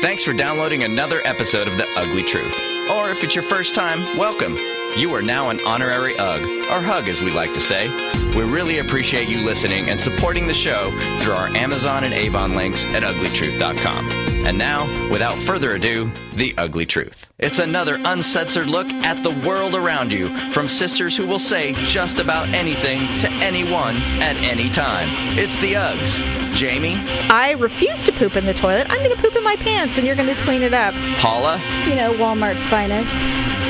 [0.00, 2.58] Thanks for downloading another episode of The Ugly Truth.
[2.88, 4.56] Or if it's your first time, welcome.
[4.96, 7.88] You are now an honorary UG, or HUG as we like to say.
[8.34, 12.84] We really appreciate you listening and supporting the show through our Amazon and Avon links
[12.86, 14.30] at uglytruth.com.
[14.46, 17.30] And now, without further ado, The Ugly Truth.
[17.38, 22.20] It's another uncensored look at the world around you from sisters who will say just
[22.20, 25.08] about anything to anyone at any time.
[25.38, 26.54] It's the Uggs.
[26.54, 26.96] Jamie,
[27.30, 28.86] I refuse to poop in the toilet.
[28.90, 30.94] I'm going to poop in my pants and you're going to clean it up.
[31.18, 33.16] Paula, you know, Walmart's finest.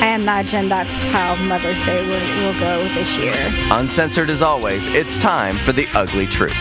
[0.01, 3.33] I imagine that's how Mother's Day will, will go this year.
[3.71, 6.51] uncensored as always, it's time for The Ugly Truth.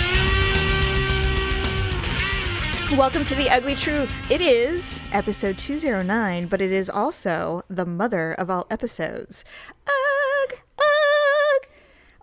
[2.96, 4.30] Welcome to The Ugly Truth.
[4.30, 9.44] It is episode 209, but it is also the mother of all episodes.
[9.86, 11.66] Ugh, ugh.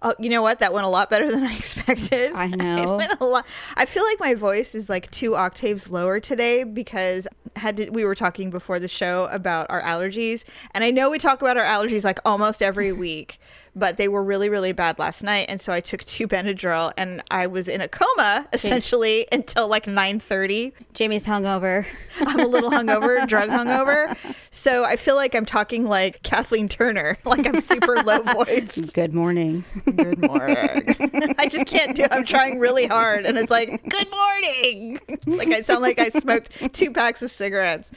[0.03, 0.59] Oh, you know what?
[0.59, 2.33] That went a lot better than I expected.
[2.33, 2.95] I know.
[2.95, 3.45] It went a lot.
[3.75, 8.05] I feel like my voice is like two octaves lower today because had to, we
[8.05, 11.65] were talking before the show about our allergies, and I know we talk about our
[11.65, 13.39] allergies like almost every week,
[13.77, 17.23] but they were really really bad last night, and so I took two Benadryl, and
[17.31, 20.73] I was in a coma essentially until like nine thirty.
[20.93, 21.85] Jamie's hungover.
[22.19, 24.17] I'm a little hungover, drug hungover.
[24.51, 28.75] So I feel like I'm talking like Kathleen Turner, like I'm super low voice.
[28.91, 29.63] Good morning.
[29.95, 31.35] Good morning.
[31.37, 32.09] I just can't do it.
[32.11, 34.99] I'm trying really hard and it's like, good morning.
[35.07, 37.91] It's like I sound like I smoked two packs of cigarettes.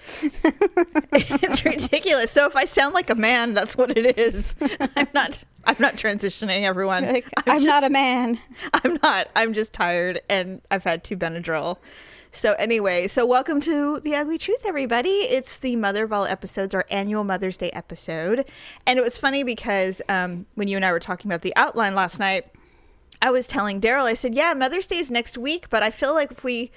[1.13, 2.31] it's ridiculous.
[2.31, 4.55] So if I sound like a man, that's what it is.
[4.97, 7.05] I'm not I'm not transitioning everyone.
[7.05, 8.41] Like, I'm, not a man.
[8.85, 9.29] I'm not.
[9.37, 11.79] I'm just tired and I've had two Benadryl.
[12.33, 15.11] So anyway, so welcome to The Ugly Truth, everybody.
[15.11, 18.49] It's the Mother of All episodes, our annual Mother's Day episode.
[18.87, 21.95] And it was funny because um, when you and I were talking about the outline
[21.95, 22.47] last night,
[23.21, 26.15] I was telling Daryl, I said, yeah, Mother's Day is next week, but I feel
[26.15, 26.71] like if we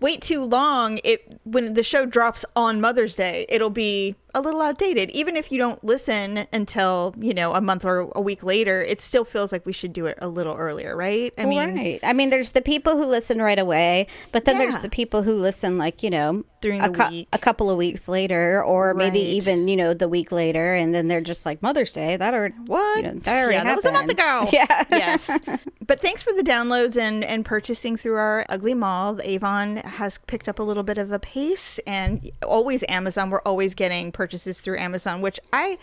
[0.00, 4.60] wait too long, it when the show drops on Mother's Day, it'll be a little
[4.62, 5.10] outdated.
[5.10, 9.00] Even if you don't listen until, you know, a month or a week later, it
[9.00, 11.32] still feels like we should do it a little earlier, right?
[11.38, 12.00] I mean, right.
[12.02, 14.62] I mean, there's the people who listen right away, but then Yeah.
[14.62, 17.28] there's the people who listen, like, you know, During a, the week.
[17.32, 19.26] a couple of weeks later, or maybe Right.
[19.28, 20.74] even, you know, the week later.
[20.74, 22.96] And then they're just like, Mother's Day, that already, What?
[22.98, 24.46] You know, that already yeah, that was a month ago.
[24.52, 24.84] Yeah.
[24.90, 25.38] yes.
[25.86, 29.18] But thanks for the downloads and and purchasing through our ugly mall.
[29.24, 33.30] Avon has picked up a little bit of a pace, and always Amazon.
[33.30, 35.78] We're always getting purchases through Amazon, which I.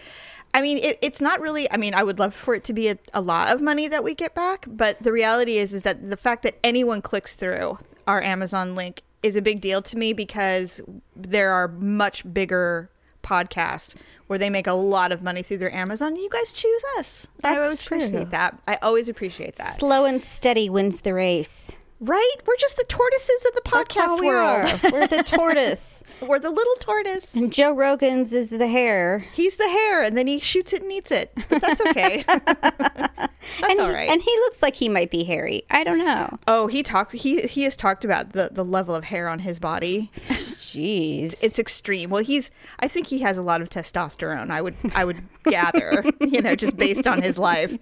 [0.53, 1.69] I mean, it, it's not really.
[1.71, 4.03] I mean, I would love for it to be a, a lot of money that
[4.03, 7.79] we get back, but the reality is, is that the fact that anyone clicks through
[8.05, 10.81] our Amazon link is a big deal to me because
[11.15, 12.91] there are much bigger
[13.23, 13.95] podcasts
[14.27, 16.15] where they make a lot of money through their Amazon.
[16.15, 17.27] You guys choose us.
[17.43, 17.97] I always true.
[17.97, 18.57] appreciate that.
[18.67, 19.79] I always appreciate that.
[19.79, 21.75] Slow and steady wins the race.
[21.99, 22.35] Right?
[22.45, 24.65] We're just the tortoises of the podcast we world.
[24.65, 24.91] are.
[24.91, 26.03] We're the tortoise.
[26.21, 27.33] We're the little tortoise.
[27.33, 29.19] and Joe Rogan's is the hare.
[29.33, 31.31] He's the hare, and then he shoots it and eats it.
[31.49, 32.23] But that's okay.
[32.27, 35.63] that's and, all he- and he looks like he might be hairy.
[35.71, 36.37] I don't know.
[36.47, 37.13] oh, he talks.
[37.13, 40.09] He he has talked about the the level of hair on his body.
[40.13, 41.41] Jeez.
[41.43, 42.09] It's extreme.
[42.09, 42.51] Well, he's.
[42.79, 44.51] I think he has a lot of testosterone.
[44.51, 44.75] I would.
[44.93, 46.03] I would gather.
[46.21, 47.75] you know, just based on his life.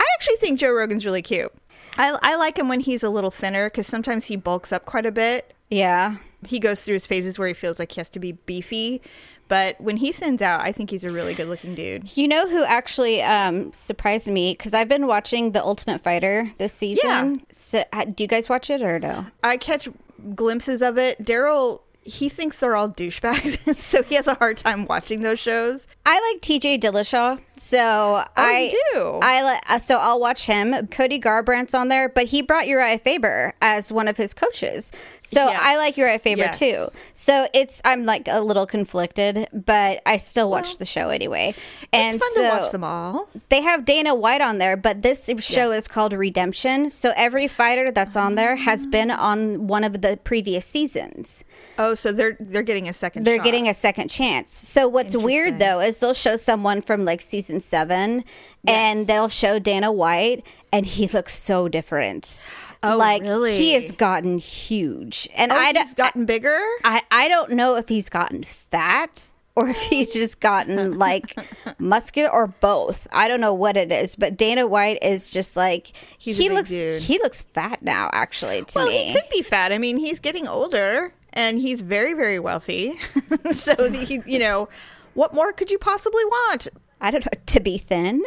[0.00, 1.52] I actually think Joe Rogan's really cute.
[1.98, 5.06] I I like him when he's a little thinner because sometimes he bulks up quite
[5.06, 5.54] a bit.
[5.70, 6.16] yeah.
[6.46, 9.00] he goes through his phases where he feels like he has to be beefy
[9.48, 12.48] but when he thins out i think he's a really good looking dude You know
[12.48, 14.52] who actually um, surprised me?
[14.54, 17.08] Because I've been watching The Ultimate Fighter this season.
[17.08, 17.36] Yeah.
[17.52, 19.26] So, uh, do you guys watch it or no?
[19.44, 19.88] i catch
[20.34, 24.86] glimpses of it daryl he thinks they're all douchebags so he has a hard time
[24.86, 29.20] watching those shows I like TJ Dillashaw, so I do?
[29.22, 30.88] I uh, so I'll watch him.
[30.88, 34.90] Cody Garbrandt's on there, but he brought Uriah Faber as one of his coaches,
[35.22, 35.60] so Yes.
[35.62, 36.58] I like Uriah Faber Yes.
[36.58, 36.86] too.
[37.14, 41.54] So it's I'm like a little conflicted, but I still watch Well, the show anyway.
[41.92, 45.02] And it's fun so to watch them all they have Dana White on there, but
[45.02, 46.90] this show is called Redemption.
[46.90, 51.44] So every fighter that's on there has been on one of the previous seasons.
[51.78, 53.44] oh so they're they're getting a second They're shot.
[53.44, 54.52] getting a second chance.
[54.56, 58.24] So what's weird though is they'll show someone from like season seven,
[58.66, 62.42] and they'll show Dana White, and he looks so different.
[62.84, 63.56] Oh, like really?
[63.56, 67.76] he has gotten huge, and oh, I don't, he's gotten bigger I, I don't know
[67.76, 71.36] if he's gotten fat or if he's just gotten like
[71.78, 73.06] muscular or both.
[73.12, 76.48] I don't know what it is, but Dana White is just like He's a he
[76.48, 77.02] looks dude.
[77.02, 78.10] he looks fat now.
[78.12, 81.80] Actually, to well me, he could be fat i mean he's getting older and he's
[81.82, 82.98] very very wealthy
[83.52, 84.68] so he you know
[85.14, 86.68] what more could you possibly want
[87.02, 88.22] I don't know to be thin.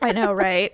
[0.00, 0.72] I know, right?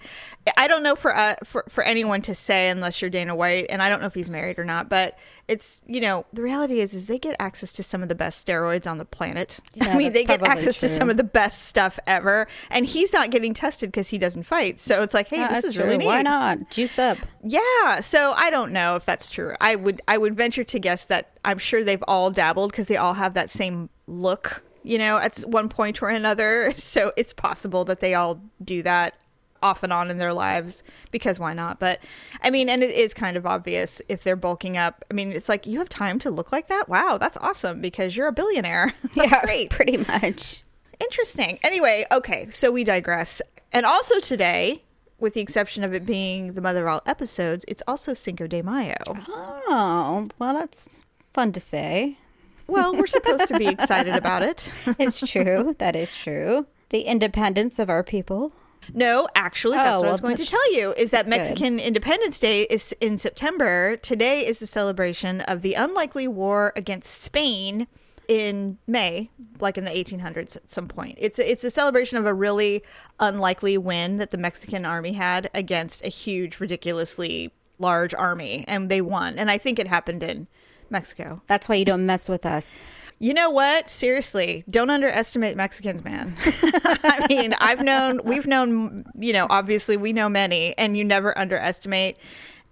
[0.57, 3.83] I don't know for uh, for for anyone to say unless you're Dana White, and
[3.83, 4.89] I don't know if he's married or not.
[4.89, 5.19] But
[5.49, 8.47] it's you know the reality is is they get access to some of the best
[8.47, 9.59] steroids on the planet.
[9.75, 13.13] Yeah, I mean, they get access to some of the best stuff ever, and he's
[13.13, 14.79] not getting tested because he doesn't fight.
[14.79, 16.07] So it's like, hey, Yeah, this is really neat.
[16.07, 17.19] Why not juice up?
[17.43, 19.55] Yeah, so I don't know if that's true.
[19.61, 22.97] I would I would venture to guess that I'm sure they've all dabbled because they
[22.97, 26.73] all have that same look, you know, at one point or another.
[26.87, 29.15] So it's possible that they all do that
[29.63, 31.81] off and on in their lives because why not?
[31.81, 32.01] But
[32.43, 35.05] I mean, and it is kind of obvious if they're bulking up.
[35.11, 36.89] I mean, it's like you have time to look like that.
[36.89, 38.95] Wow, that's awesome because you're a billionaire.
[39.15, 39.71] That's yeah, great.
[39.71, 40.63] pretty much.
[41.01, 41.59] Interesting.
[41.65, 43.43] Anyway, okay, so we digress.
[43.73, 44.85] And also today,
[45.19, 48.63] with the exception of it being the mother of all episodes, it's also Cinco de
[48.63, 48.95] Mayo.
[49.07, 52.19] Oh, well, that's fun to say.
[52.67, 54.75] Well, we're supposed to be excited about it.
[54.99, 55.75] It's true.
[55.79, 56.67] that is true.
[56.91, 58.53] The independence of our people.
[58.95, 62.39] No, actually, that's Oh, what I was going to tell you is that Mexican Independence
[62.39, 63.97] Day is in September.
[63.97, 67.89] Today is the celebration of the unlikely war against Spain
[68.29, 69.31] in May,
[69.61, 71.17] like in the 1800s at some point.
[71.21, 72.83] It's it's a celebration of a really
[73.21, 79.01] unlikely win that the Mexican army had against a huge, ridiculously large army, and they
[79.01, 79.39] won.
[79.39, 80.47] And I think it happened in
[80.91, 81.43] Mexico.
[81.47, 82.83] That's why you don't mess with us.
[83.19, 83.89] You know what?
[83.89, 86.35] Seriously, don't underestimate Mexicans, man.
[86.45, 91.37] I mean, I've known, we've known, you know, obviously we know many, and you never
[91.39, 92.19] underestimate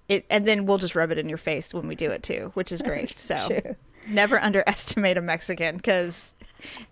[0.09, 0.27] it.
[0.29, 2.73] And then we'll just rub it in your face when we do it too, which
[2.73, 3.11] is great.
[3.11, 3.61] So
[4.09, 6.34] never underestimate a Mexican because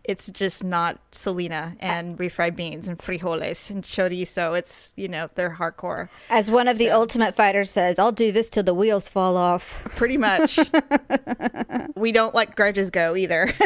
[0.05, 4.59] it's just not Selena and refried beans and frijoles and chorizo.
[4.59, 6.09] It's, you know, they're hardcore.
[6.31, 9.85] As one of the ultimate fighters says, I'll do this till the wheels fall off.
[9.97, 10.59] Pretty much.
[11.95, 13.53] we don't let grudges go either.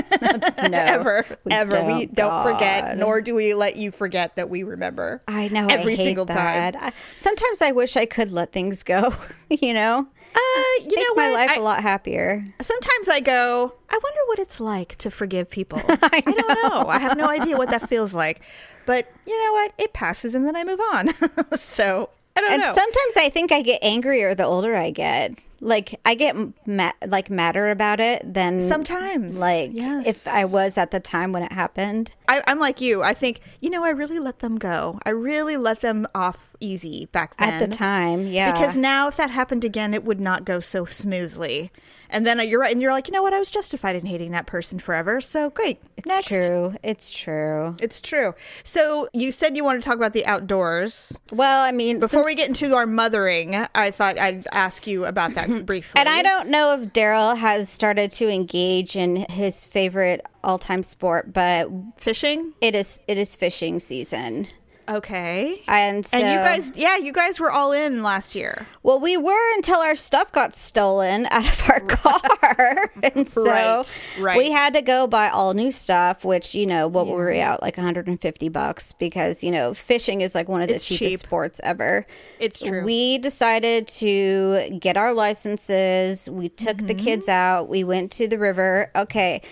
[0.69, 1.82] No, ever, we ever.
[1.85, 5.23] we don't, don't forget, nor do we let you forget that we remember.
[5.29, 5.67] I know.
[5.69, 6.75] every I hate single that.
[6.75, 6.82] time.
[6.82, 9.14] I, sometimes I wish I could let things go.
[9.49, 10.09] you know,
[10.56, 11.35] Uh, you make know my what?
[11.35, 12.44] life I- a lot happier.
[12.61, 15.81] sometimes I go, I wonder what it's like to forgive people.
[15.88, 16.88] I, don't know.
[16.88, 18.41] I have no idea what that feels like.
[18.87, 19.73] But you know what?
[19.79, 21.08] It passes and then I move on.
[21.58, 22.75] so I don't And know.
[22.75, 25.35] sometimes I think I get angrier the older I get.
[25.61, 26.37] Like I get
[26.67, 30.26] ma- like madder about it than Sometimes, like yes.
[30.26, 32.12] if I was at the time when it happened.
[32.29, 33.03] I, I'm like you.
[33.03, 34.99] I think, you know, I really let them go.
[35.06, 37.49] I really let them off easy back then.
[37.55, 38.53] At the time, yeah.
[38.53, 41.70] Because now, if that happened again, it would not go so smoothly.
[42.09, 43.35] And then uh, you're right, and you're like, you know what?
[43.35, 45.20] I was justified in hating that person forever.
[45.20, 45.81] So great.
[45.97, 46.29] it's Next.
[46.29, 46.75] true.
[46.85, 47.76] It's true.
[47.81, 48.35] It's true.
[48.62, 51.19] So you said you want to talk about the outdoors.
[51.32, 55.05] Well, I mean, Before since- we get into our mothering, I thought I'd ask you
[55.05, 55.99] about that briefly.
[56.01, 61.33] And I don't know if Daryl has started to engage in his favorite all-time sport,
[61.33, 62.53] but fishing.
[62.61, 64.49] it is it is fishing season,
[64.88, 65.62] Okay.
[65.69, 68.67] and so and you guys, yeah, you guys were all in last year.
[68.83, 74.03] well, we were until our stuff got stolen out of our car, and so Right,
[74.21, 74.38] right.
[74.38, 76.25] we had to go buy all new stuff.
[76.25, 80.35] Which you know, what were we out like 150 bucks because you know fishing is
[80.35, 81.21] like one of the It's cheapest cheap.
[81.21, 82.06] sports ever.
[82.38, 82.85] It's true.
[82.85, 86.29] We decided to get our licenses.
[86.31, 87.05] We took the Mm-hmm.
[87.05, 87.69] kids out.
[87.69, 88.91] We went to the river.
[88.94, 89.43] Okay.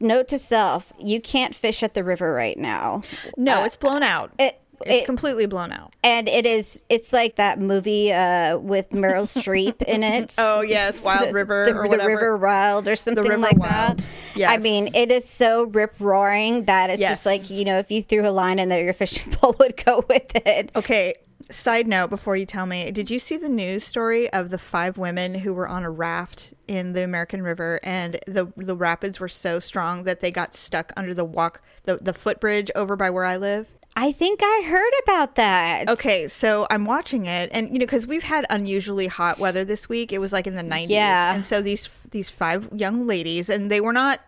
[0.00, 3.02] Note to self: You can't fish at the river right now.
[3.36, 4.30] No, it's blown out.
[4.38, 5.94] It, it's it- completely blown out.
[6.04, 6.84] and it is.
[6.88, 10.36] It's like that movie uh, with Meryl Streep in it.
[10.38, 12.06] Oh yes, Wild River the, or the.
[12.06, 13.98] River Wild or something like Wild.
[14.36, 14.48] that.
[14.50, 17.10] I mean, it is so rip roaring that it's Yes.
[17.24, 19.82] just like you know, if you threw a line in there, your fishing pole would
[19.84, 20.70] go with it.
[20.76, 21.16] Okay.
[21.50, 24.98] Side note before you tell me, did you see the news story of the five
[24.98, 29.28] women who were on a raft in the American River and the the rapids were
[29.28, 33.24] so strong that they got stuck under the walk the, the footbridge over by where
[33.24, 33.68] I live?
[33.96, 35.88] I think I heard about that.
[35.88, 39.88] Okay, so I'm watching it, and you know, because we've had unusually hot weather this
[39.88, 40.12] week.
[40.12, 41.34] It was like in the 90s, Yeah.
[41.34, 44.20] and so these these five young ladies, and they were not,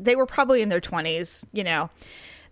[0.00, 1.90] they were probably in their 20s, you know.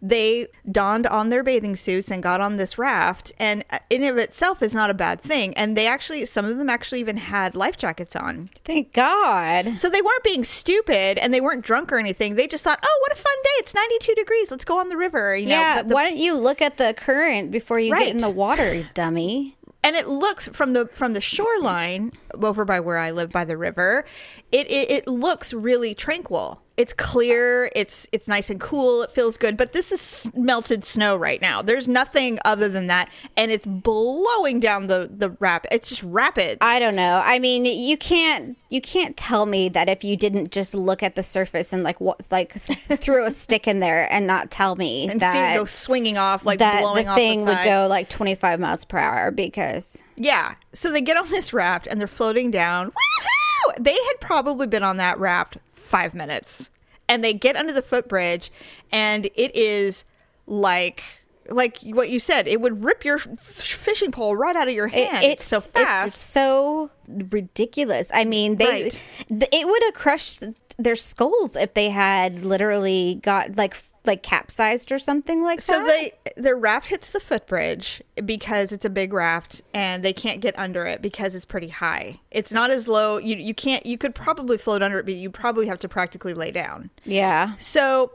[0.05, 4.61] They donned on their bathing suits and got on this raft, and in of itself
[4.61, 5.57] is not a bad thing.
[5.57, 9.79] And they actually, some of them actually even had life jackets on, Thank God.
[9.79, 12.35] so they weren't being stupid and they weren't drunk or anything.
[12.35, 13.51] They just thought, "Oh, what a fun day!
[13.59, 14.51] It's 92 degrees.
[14.51, 16.79] Let's go on the river." You know, yeah, but the- why don't you look at
[16.79, 18.07] the current before you Right.
[18.07, 19.57] get in the water, you dummy?
[19.85, 23.57] and it looks from the from the shoreline over by where I live by the
[23.57, 24.05] river,
[24.53, 26.62] it it, it looks really tranquil.
[26.77, 31.17] It's clear, it's it's nice and cool, it feels good, but this is melted snow
[31.17, 31.63] right now.
[31.63, 35.67] There's nothing other than that and it's blowing down the the rap.
[35.71, 37.21] It's just rapid I don't know.
[37.25, 41.15] I mean, you can't you can't tell me that if you didn't just look at
[41.15, 45.09] the surface and like what like threw a stick in there and not tell me
[45.09, 47.65] and that see it go swinging off like that blowing the off thing the would
[47.65, 50.55] go like 25 miles per hour because Yeah.
[50.73, 52.91] So they get on this raft and they're floating down.
[52.91, 53.75] Woohoo!
[53.81, 55.59] They had probably been on that raft
[55.93, 56.71] five minutes.
[57.07, 58.51] And they get under the footbridge
[58.91, 60.07] and it is
[60.47, 61.05] like
[61.49, 64.93] like what you said, it would rip your fishing pole right out of your it-
[65.09, 65.25] hand.
[65.25, 66.09] it's so fast.
[66.09, 68.11] It's so ridiculous.
[68.15, 69.05] I mean, they Right.
[69.29, 70.45] th- it would have crushed
[70.79, 75.79] their skulls if they had literally got like like capsized or something like so that.
[75.79, 80.41] So they their raft hits the footbridge because it's a big raft and they can't
[80.41, 82.19] get under it because it's pretty high.
[82.33, 83.19] It's not as low.
[83.19, 86.35] You you can't you could probably float under it, but you probably have to practically
[86.35, 86.91] lay down.
[87.05, 87.55] yeah.
[87.59, 88.11] So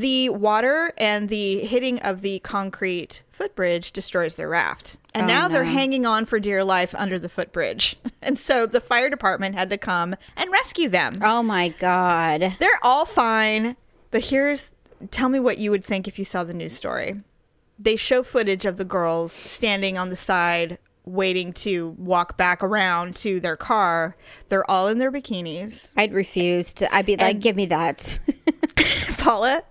[0.00, 4.98] the water and the hitting of the concrete footbridge destroys their raft.
[5.14, 7.96] And Oh, now they're hanging on for dear life under the footbridge.
[8.26, 11.18] And so the fire department had to come and rescue them.
[11.22, 12.56] Oh my god.
[12.58, 13.76] They're all fine,
[14.10, 14.70] but here's
[15.10, 17.20] tell me what you would think if you saw the news story.
[17.78, 23.14] They show footage of the girls standing on the side waiting to walk back around
[23.16, 24.16] to their car.
[24.48, 25.92] They're all in their bikinis.
[25.98, 26.92] I'd refuse to.
[26.94, 28.18] I'd be like, And- give me that.
[29.18, 29.62] Paula,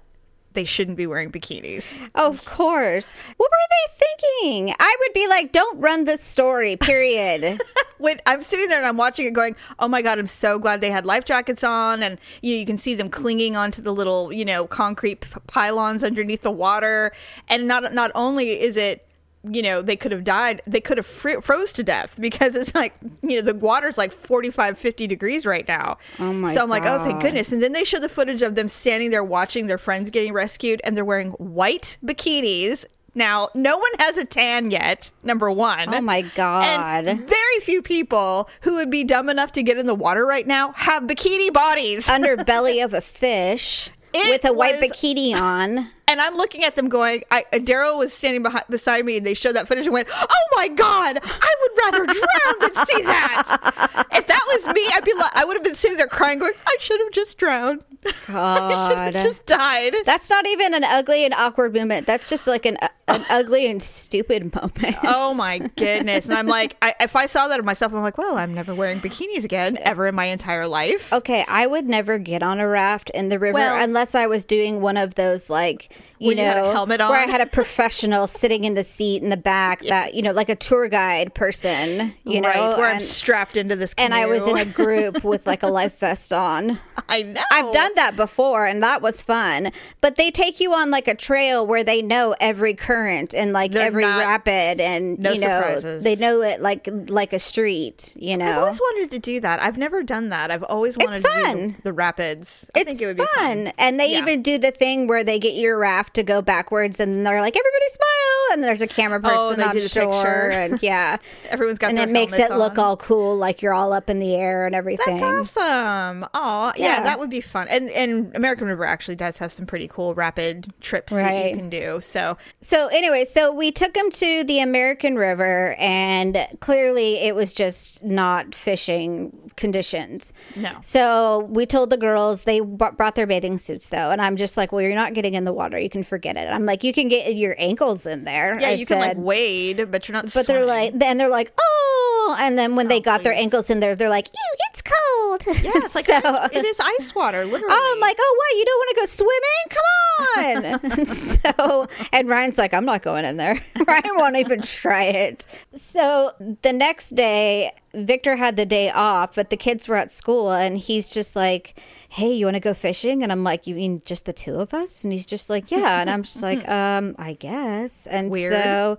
[0.54, 2.00] they shouldn't be wearing bikinis.
[2.16, 3.12] of course.
[3.38, 4.76] What were they thinking?
[4.80, 7.60] I would be like, don't run this story, period.
[7.98, 10.82] when I'm sitting there and I'm watching it going, oh my God, I'm so glad
[10.82, 12.04] they had life jackets on.
[12.04, 15.40] And, you know, you can see them clinging onto the little, you know, concrete p-
[15.48, 17.12] pylons underneath the water.
[17.50, 19.08] And not, not only is it,
[19.50, 22.74] you know, they could have died, they could have fr- froze to death because it's
[22.74, 25.98] like, you know, the water's like 45, 50 degrees right now.
[26.20, 27.52] Oh my So I'm like, oh, thank goodness.
[27.52, 30.80] And then they show the footage of them standing there watching their friends getting rescued
[30.84, 32.86] and they're wearing white bikinis.
[33.16, 35.94] Now, no one has a tan yet, number one.
[35.94, 36.64] Oh my God.
[37.08, 40.48] And very few people who would be dumb enough to get in the water right
[40.48, 42.08] now have bikini bodies.
[42.08, 45.90] Underbelly of a fish It with a white was- bikini on.
[46.08, 49.34] And I'm looking at them going, I, Daryl was standing behind, beside me and they
[49.34, 54.06] showed that footage and went, Oh my God, I would rather drown than see that.
[54.14, 56.54] if that was me, I'd be like, I would have been sitting there crying, going,
[56.68, 57.84] I should have just drowned.
[58.28, 59.96] I should have just died.
[60.06, 62.06] That's not even an ugly and awkward moment.
[62.06, 64.96] That's just like an an ugly and stupid moment.
[65.04, 66.26] Oh my goodness.
[66.26, 68.74] And I'm like, I, if I saw that of myself, I'm like, well, I'm never
[68.74, 71.12] wearing bikinis again, ever in my entire life.
[71.12, 74.46] Okay, I would never get on a raft in the river Well- unless I was
[74.46, 77.42] doing one of those like you Where you know had a helmet where I had
[77.42, 80.88] a professional sitting in the seat in the back that you know like a tour
[80.88, 84.06] guide person, you know, right, where I'm strapped into this canoe.
[84.06, 86.80] and I was in a group with like a life vest on.
[87.10, 87.42] I know.
[87.52, 89.72] I've done that before and that was fun.
[90.02, 93.72] But they take you on like a trail where they know every current and like
[93.74, 96.04] They're every not- rapid and no you know surprises.
[96.04, 98.46] they know it like like a street, you know.
[98.46, 99.62] I've always wanted to do that.
[99.62, 100.52] I've never done that.
[100.52, 102.70] I've always wanted to do the rapids.
[102.76, 103.66] I it's think it would be fun.
[103.66, 103.74] fun.
[103.78, 104.20] And they Yeah.
[104.20, 107.56] even do the thing where they get your raft to go backwards and they're like,
[107.56, 108.54] everybody smile.
[108.54, 110.14] And there's a camera oh, person Oh, on shore.
[110.14, 110.52] picture.
[110.52, 111.18] And yeah.
[111.50, 114.20] Everyone's got and it makes it helmets look all cool, like you're all up in
[114.20, 115.18] the air and everything.
[115.20, 116.26] That's awesome.
[116.34, 116.86] Oh, yeah.
[116.98, 117.04] Yeah.
[117.04, 117.68] that would be fun.
[117.70, 121.70] And and American River actually does have some pretty cool rapid trips that you can
[121.70, 122.00] do.
[122.02, 127.52] So So anyway, so we took them to the American River, and clearly it was
[127.54, 130.34] just not fishing conditions.
[130.56, 130.72] No.
[130.82, 134.56] So we told the girls they b- brought their bathing suits though, and I'm just
[134.58, 135.73] like, well, you're not getting in the water.
[135.78, 136.48] You can forget it.
[136.48, 138.60] I'm like, you can get your ankles in there.
[138.60, 140.34] yeah, I you can like wade, but you're not.
[140.34, 143.80] But they're like, then they're like, oh, and then when they got their ankles in
[143.80, 145.58] there, they're like, ew, it's cold.
[145.64, 147.68] yeah, it's like So- ice, it is ice water, literally.
[147.76, 148.58] Oh, I'm like, oh, what?
[148.58, 150.86] You don't want to go swimming?
[150.96, 151.06] Come on.
[151.98, 153.60] so, and Ryan's like, I'm not going in there.
[153.88, 155.48] Ryan won't even try it.
[155.74, 160.52] So the next day, Victor had the day off, but the kids were at school,
[160.52, 163.24] and he's just like, hey, you want to go fishing?
[163.24, 165.04] And I'm like, you mean just the two of us?
[165.04, 166.00] And he's just like, yeah.
[166.02, 168.08] And I'm just like, um, I guess.
[168.08, 168.54] And Weird.
[168.54, 168.98] so,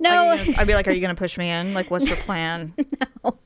[0.00, 1.74] no, gonna- I'd be like, are you going to push me in?
[1.74, 2.74] Like, what's your plan?
[3.24, 3.36] no.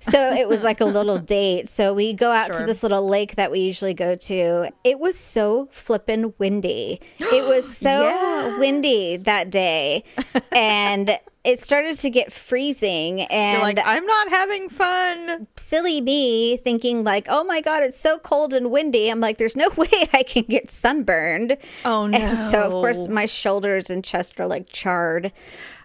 [0.00, 1.68] so it was like a little date.
[1.68, 4.70] So we go out to this little lake that we usually go to.
[4.84, 7.00] It was so flippin' windy.
[7.18, 8.58] It was so Yeah.
[8.58, 10.04] windy that day.
[10.52, 15.46] And it started to get freezing You're and like, I'm not having fun.
[15.56, 19.56] silly me thinking like, "Oh my god, it's so cold and windy." I'm like, "There's
[19.56, 22.18] no way I can get sunburned." Oh no.
[22.18, 25.32] And so of course my shoulders and chest are like charred.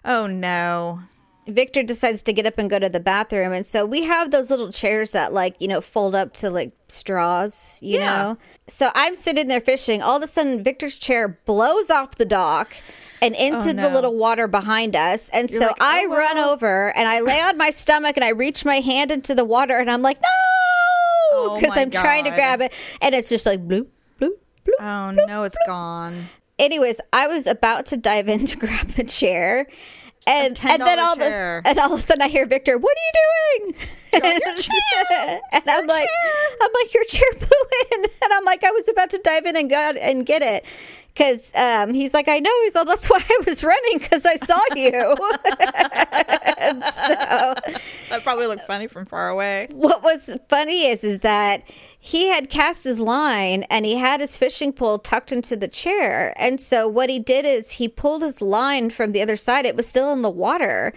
[0.05, 1.01] Oh no.
[1.45, 3.51] Victor decides to get up and go to the bathroom.
[3.51, 6.71] And so we have those little chairs that, like, you know, fold up to like
[6.87, 8.05] straws, you Yeah.
[8.15, 8.37] know?
[8.67, 10.01] So I'm sitting there fishing.
[10.01, 12.77] All of a sudden, Victor's chair blows off the dock
[13.21, 15.27] and oh, into Oh, the little water behind us.
[15.29, 18.29] And so like, I "Oh, run over and I lay on my stomach and I
[18.29, 20.27] reach my hand into the water and I'm like, no!
[21.33, 22.71] Oh, Because my I'm trying to grab it.
[23.01, 23.87] And it's just like, bloop,
[24.21, 24.31] bloop,
[24.65, 24.79] bloop.
[24.79, 26.29] Oh no, it's gone.
[26.59, 29.67] Anyways, I was about to dive in to grab the chair.
[30.25, 31.61] And, and then all chair.
[31.63, 33.75] the and all of a sudden I hear Victor, what are you doing?
[34.13, 36.07] and I'm like,
[36.61, 37.47] I'm like, your chair blew
[37.91, 40.63] in, and I'm like, I was about to dive in and go and get it,
[41.13, 42.51] because um, he's like, I know.
[42.63, 45.15] He's all, that's why I was running because I saw you.
[46.57, 47.15] And so
[48.09, 49.67] That probably looked funny from far away.
[49.71, 51.63] what was funny is is that
[52.05, 56.33] he had cast his line and he had his fishing pole tucked into the chair
[56.35, 59.75] and so what he did is he pulled his line from the other side it
[59.77, 60.93] was still in the water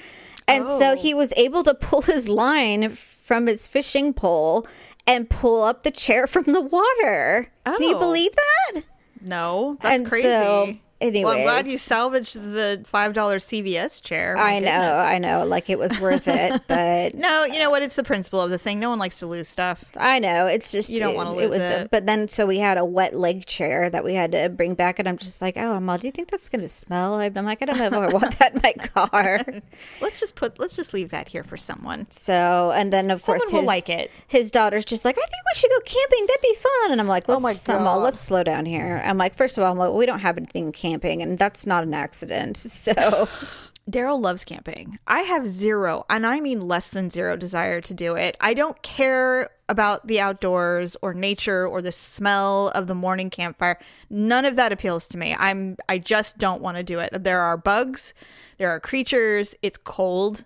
[0.48, 0.96] and so Oh.
[0.96, 4.66] he was able to pull his line from his fishing pole
[5.06, 8.00] and pull up the chair from the water can you Oh.
[8.00, 8.82] believe that
[9.20, 10.26] No, that's And crazy.
[10.28, 14.34] so, well, I'm glad you salvaged the five dollar CVS chair.
[14.36, 17.82] My i know i know like it was worth it but No, you know what?
[17.82, 18.80] It's the principle of the thing.
[18.80, 19.84] No one likes to lose stuff.
[19.96, 21.90] I know it's just You don't wanna it lose was, it.
[21.90, 24.98] but then so we had a wet leg chair that we had to bring back,
[24.98, 27.14] and I'm just like, oh, Amal, do you think that's gonna smell?
[27.16, 29.40] I'm like, I don't know if I want that in my car.
[30.00, 30.58] Let's just put.
[30.58, 32.06] Let's just leave that here for someone.
[32.10, 34.10] So, and then of course Someone will his, like it.
[34.28, 36.26] His daughter's just like, I think we should go camping.
[36.26, 36.92] That'd be fun.
[36.92, 39.02] And I'm like, let's, Oh my Amal, let's slow down here.
[39.04, 41.94] I'm like, first of all, like, we don't have anything camping, and that's not an
[41.94, 42.56] accident.
[42.86, 42.92] So,
[43.90, 44.98] Daryl loves camping.
[45.06, 48.36] I have zero, and I mean less than zero desire to do it.
[48.40, 53.78] I don't care about the outdoors or nature or the smell of the morning campfire.
[54.10, 55.36] None of that appeals to me.
[55.38, 57.10] I'm I just don't want to do it.
[57.12, 58.14] There are bugs,
[58.58, 60.44] there are creatures, it's cold.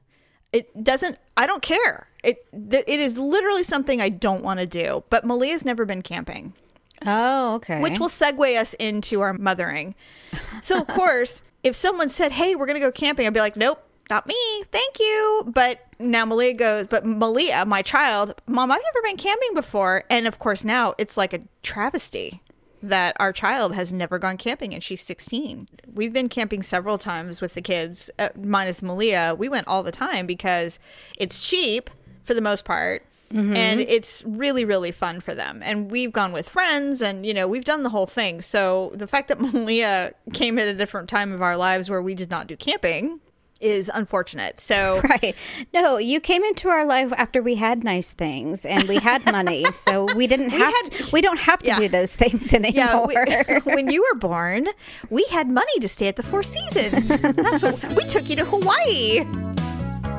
[0.53, 2.09] It doesn't I don't care.
[2.23, 5.05] It it is literally something I don't want to do.
[5.11, 6.55] But Malia's never been camping
[7.07, 7.81] oh, okay.
[7.81, 9.95] which will segue us into our mothering.
[10.63, 13.83] So, of course, if someone said, "Hey, we're gonna go camping," I'd be like, "Nope,
[14.09, 19.03] not me, thank you." But now Malia goes, "But Malia, my child, mom, I've never
[19.03, 22.43] been camping before," and of course now it's like a travesty
[22.83, 25.69] that our child has never gone camping and she's 16.
[25.93, 29.35] We've been camping several times with the kids, uh, minus Malia.
[29.39, 30.79] We went all the time because
[31.19, 31.91] it's cheap
[32.23, 33.05] for the most part.
[33.33, 33.55] Mm-hmm.
[33.57, 35.61] And it's really, really fun for them.
[35.65, 38.43] And we've gone with friends and, you know, we've done the whole thing.
[38.43, 42.15] So the fact that Malia came at a different time of our lives where we
[42.17, 43.21] did not do camping
[43.61, 44.59] is unfortunate.
[44.59, 45.37] So Right.
[45.75, 49.65] No, you came into our life after we had nice things and we had money,
[49.73, 51.79] so we didn't have had- we don't have to Yeah.
[51.79, 53.07] do those things anymore.
[53.29, 54.67] Yeah, we, when you were born,
[55.11, 57.09] we had money to stay at the Four Seasons.
[57.09, 59.25] That's what we took you to Hawaii.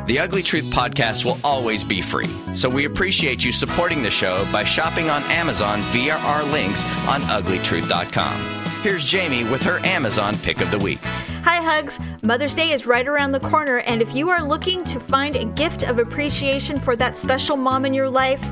[0.07, 4.47] The Ugly Truth podcast will always be free, so we appreciate you supporting the show
[4.51, 8.61] by shopping on Amazon via our links on uglytruth.com.
[8.81, 10.97] Here's Jamie with her Amazon pick of the week.
[11.43, 11.99] Hi, Hugs.
[12.23, 15.45] Mother's Day is right around the corner, and if you are looking to find a
[15.45, 18.43] gift of appreciation for that special mom in your life,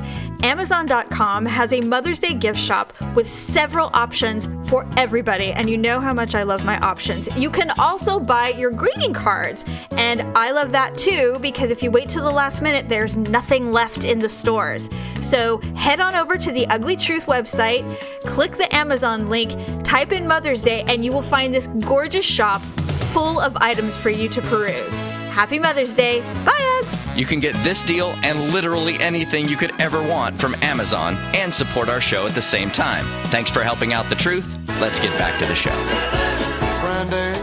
[0.42, 6.00] Amazon.com has a Mother's Day gift shop with several options for everybody, and you know
[6.00, 7.28] how much I love my options.
[7.36, 11.90] You can also buy your greeting cards, and I love that too because if you
[11.90, 14.88] wait till the last minute, there's nothing left in the stores.
[15.20, 17.84] So head on over to the Ugly Truth website,
[18.24, 19.52] click the Amazon link,
[19.84, 22.62] type in Mother's Day, and you will find this gorgeous shop
[23.12, 25.00] full of items for you to peruse.
[25.30, 26.20] Happy Mother's Day.
[26.44, 26.99] Bye, Uggs.
[27.20, 31.52] You can get this deal and literally anything you could ever want from Amazon and
[31.52, 33.04] support our show at the same time.
[33.26, 34.56] Thanks for helping out the truth.
[34.80, 35.68] Let's get back to the show.
[36.80, 37.38] Brandy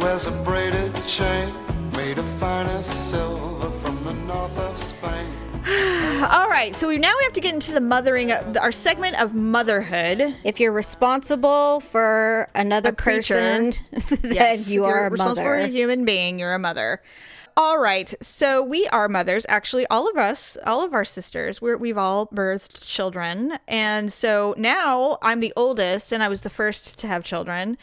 [0.00, 1.54] wears a braided chain
[1.92, 5.24] made of finest silver from the north of Spain.
[6.32, 9.34] All right, so we now we have to get into the mothering, our segment of
[9.34, 10.34] motherhood.
[10.42, 13.34] if you're responsible for another A creature.
[13.34, 13.72] person,
[14.22, 16.40] then Yes, you are you're a responsible for a human being.
[16.40, 17.00] You're a mother.
[17.62, 19.44] All right, so we are mothers.
[19.46, 24.54] Actually, all of us, all of our sisters, we're, we've all birthed children, and so
[24.56, 27.76] now I'm the oldest, and I was the first to have children.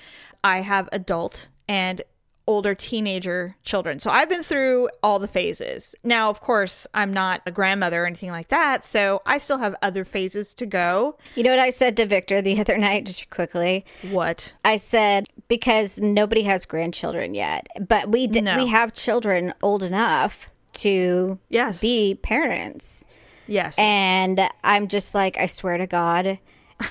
[0.43, 2.01] I have adult and
[2.47, 3.99] older teenager children.
[3.99, 5.93] So I've been through all the phases.
[6.03, 9.75] Now, of course, I'm not a grandmother or anything like that, so I still have
[9.83, 11.17] other phases to go.
[11.35, 13.85] You know what I said to Victor the other night, just quickly?
[14.09, 14.55] What?
[14.65, 18.57] I said because nobody has grandchildren yet, but we d- No.
[18.57, 21.81] we have children old enough to Yes.
[21.81, 23.05] be parents.
[23.47, 23.77] Yes.
[23.79, 26.37] And I'm just like, I swear to God,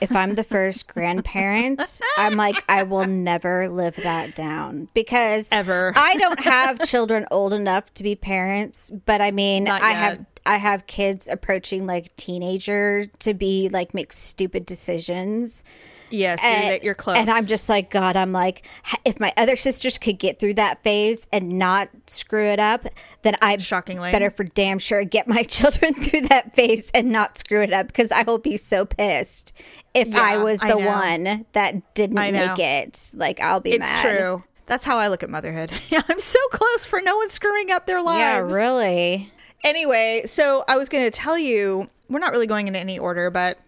[0.01, 5.93] if I'm the first grandparent, I'm like, I will never live that down because Ever.
[5.95, 10.25] I don't have children old enough to be parents, but I mean, I have.
[10.49, 15.65] I have kids approaching like teenager to be like make stupid decisions.
[16.11, 17.17] Yes, you're, that you're close.
[17.17, 18.67] And I'm just like, God, I'm like,
[19.05, 22.87] if my other sisters could get through that phase and not screw it up,
[23.23, 27.39] then I'm shockingly better for damn sure get my children through that phase and not
[27.39, 29.53] screw it up because I will be so pissed
[29.95, 30.79] if I was the know.
[30.79, 33.11] one that didn't make it.
[33.15, 34.03] Like, I'll be It's mad.
[34.03, 34.45] true.
[34.67, 35.71] That's how I look at motherhood.
[36.09, 38.53] I'm so close for no one screwing up their lives.
[38.53, 39.33] Yeah, really.
[39.65, 43.31] Anyway, so I was going to tell you, we're not really going in any order,
[43.31, 43.59] but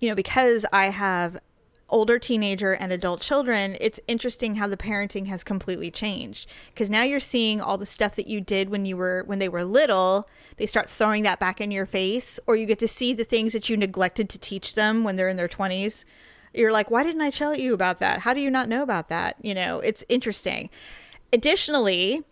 [0.00, 1.38] you know, because I have
[1.88, 6.50] older teenager and adult children, it's interesting how the parenting has completely changed.
[6.72, 9.48] Because now you're seeing all the stuff that you did when you were when they
[9.48, 13.12] were little, they start throwing that back in your face, or you get to see
[13.12, 16.04] the things that you neglected to teach them when they're in their 20s.
[16.52, 18.20] You're like, why didn't I tell you about that?
[18.20, 19.36] How do you not know about that?
[19.42, 20.70] You know, it's interesting.
[21.32, 22.24] Additionally,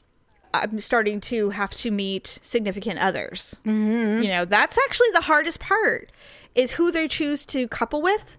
[0.55, 3.61] I'm starting to have to meet significant others.
[3.67, 4.23] Mm-hmm.
[4.23, 6.11] You know, that's actually the hardest part
[6.55, 8.39] is who they choose to couple with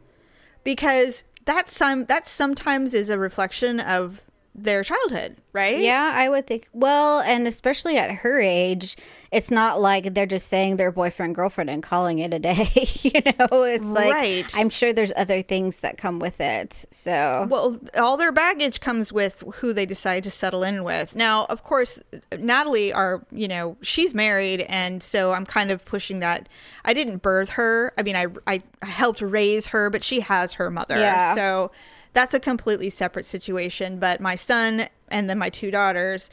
[0.65, 4.21] because that's some that sometimes is a reflection of
[4.53, 5.79] their childhood, right?
[5.79, 6.67] Yeah, I would think.
[6.73, 8.97] Well, and especially at her age,
[9.35, 12.69] it's not like they're just saying their boyfriend girlfriend and calling it a day.
[13.01, 14.53] you know, it's like Right.
[14.55, 16.85] I'm sure there's other things that come with it.
[16.89, 21.17] So Well, all their baggage comes with who they decide to settle in with.
[21.17, 21.99] Now, of course,
[22.39, 26.47] Natalie are, you know, she's married and so I'm kind of pushing that.
[26.85, 27.91] I didn't birth her.
[27.97, 30.97] I mean, I I helped raise her, but she has her mother.
[30.97, 31.35] Yeah.
[31.35, 31.71] So
[32.13, 36.29] that's a completely separate situation, but my son and then my two daughters,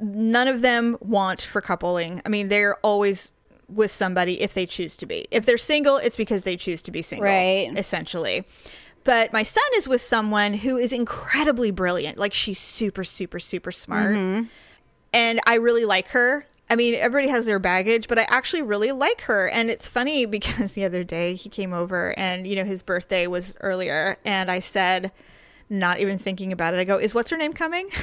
[0.00, 2.22] none of them want for coupling.
[2.24, 3.32] I mean, they're always
[3.68, 5.26] with somebody if they choose to be.
[5.30, 7.70] If they're single, it's because they choose to be single, Right.
[7.76, 8.44] essentially.
[9.04, 12.18] But my son is with someone who is incredibly brilliant.
[12.18, 14.14] Like she's super, super, super smart.
[14.16, 14.46] Mm-hmm.
[15.12, 16.46] And I really like her.
[16.70, 19.48] I mean, everybody has their baggage, but I actually really like her.
[19.48, 23.26] And it's funny because the other day he came over and, you know, his birthday
[23.26, 24.16] was earlier.
[24.24, 25.12] And I said,
[25.70, 27.88] not even thinking about it, I go, Is what's her name coming?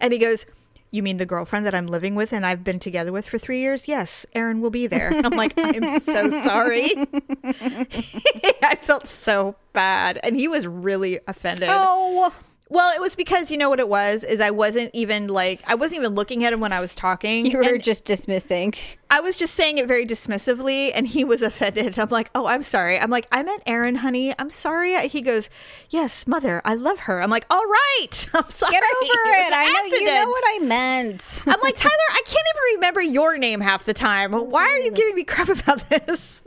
[0.00, 0.46] And he goes,
[0.90, 3.60] You mean the girlfriend that I'm living with and I've been together with for three
[3.60, 3.88] years?
[3.88, 5.10] Yes, Aaron will be there.
[5.12, 6.90] And I'm like, I'm so sorry.
[7.44, 10.18] I felt so bad.
[10.22, 11.68] And he was really offended.
[11.70, 12.32] oh,
[12.70, 15.74] Well, it was because you know what it was is I wasn't even like I
[15.74, 17.46] wasn't even looking at him when I was talking.
[17.46, 18.72] you were and just dismissing.
[19.10, 21.98] I was just saying it very dismissively, and he was offended.
[21.98, 22.98] I'm like, oh, I'm sorry.
[22.98, 24.34] I'm like, I meant Aaron, honey.
[24.38, 25.08] I'm sorry.
[25.08, 25.50] He goes,
[25.90, 27.22] yes, mother, I love her.
[27.22, 28.28] I'm like, all right.
[28.34, 28.72] I'm sorry.
[28.72, 29.52] Get over was it.
[29.54, 31.42] I know you know what I meant.
[31.46, 34.34] I'm like, Tyler, I can't even remember your name half the time.
[34.34, 36.42] Oh, Why are you giving me crap about this?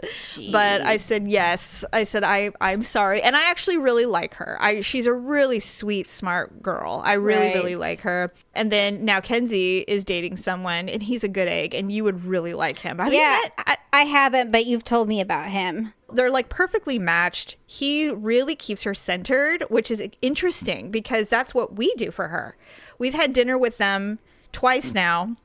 [0.52, 1.86] But I said yes.
[1.94, 3.22] I said I I'm sorry.
[3.22, 4.58] And I actually really like her.
[4.60, 7.02] I she's a really sweet, smart girl.
[7.06, 8.34] I really, really like her.
[8.54, 12.26] And then now Kenzie is dating someone and he's a good egg and you would
[12.26, 13.00] really like him.
[13.00, 13.54] Have you yeah, met?
[13.58, 15.94] I, I haven't, but you've told me about him.
[16.14, 17.56] they're like perfectly matched.
[17.66, 22.58] He really keeps her centered, which is interesting because that's what we do for her.
[22.98, 24.20] We've had dinner with them
[24.52, 25.36] twice now,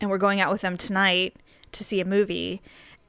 [0.00, 1.36] and we're going out with them tonight
[1.72, 2.62] to see a movie.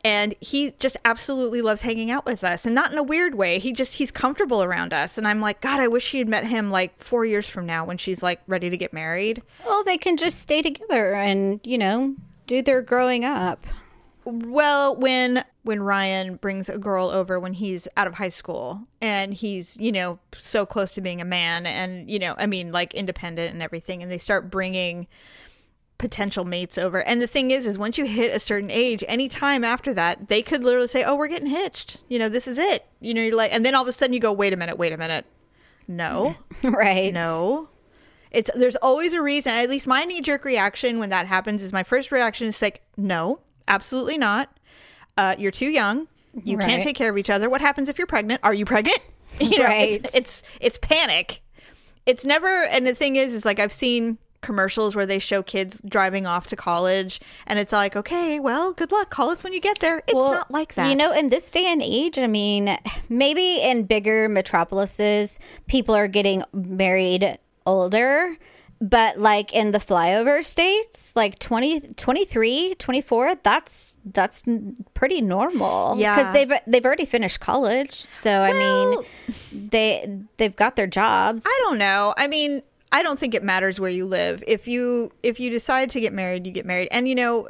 [0.03, 3.57] And he just absolutely loves hanging out with us and not in a weird way.
[3.57, 5.17] He just, he's comfortable around us.
[5.17, 7.85] And I'm like, God, I wish she had met him like four years from now
[7.85, 9.41] when she's like ready to get married.
[9.65, 12.15] Well, they can just stay together and you know
[12.47, 13.65] do their growing up.
[14.25, 19.33] Well, when when Ryan brings a girl over when he's out of high school and
[19.33, 22.93] he's, you know, so close to being a man and, you know, I mean like
[22.93, 25.07] independent and everything and they start bringing
[25.97, 27.03] potential mates over.
[27.03, 30.27] And the thing is is once you hit a certain age, any time after that,
[30.27, 32.85] they could literally say, "Oh, we're getting hitched." You know, this is it.
[32.99, 34.77] You know, you're like and then all of a sudden you go, "Wait a minute,
[34.77, 35.25] wait a minute."
[35.87, 36.35] No.
[36.63, 37.13] right.
[37.13, 37.69] No.
[38.35, 39.53] It's there's always a reason.
[39.53, 42.81] At least my knee jerk reaction when that happens is my first reaction is like,
[42.97, 44.49] no, absolutely not.
[45.17, 46.07] Uh, you're too young.
[46.43, 46.67] You Right.
[46.67, 47.49] can't take care of each other.
[47.49, 48.41] What happens if you're pregnant?
[48.43, 48.99] Are you pregnant?
[49.39, 49.93] You know, Right.
[50.03, 51.41] it's, it's it's panic.
[52.05, 52.47] It's never.
[52.65, 56.45] And the thing is, is like I've seen commercials where they show kids driving off
[56.47, 59.09] to college, and it's like, okay, well, good luck.
[59.09, 59.97] Call us when you get there.
[60.07, 60.89] It's Well, not like that.
[60.89, 62.77] You know, in this day and age, I mean,
[63.09, 68.37] maybe in bigger metropolises, people are getting married older.
[68.81, 74.43] But like in the flyover states, like 20, 23, 24, that's that's
[74.93, 75.95] pretty normal.
[75.97, 76.15] Yeah.
[76.15, 81.45] because they've they've already finished college, so I mean, they they've got their jobs.
[81.47, 82.13] I don't know.
[82.17, 84.43] I mean, I don't think it matters where you live.
[84.45, 86.89] If you if you decide to get married, you get married.
[86.91, 87.47] And you know,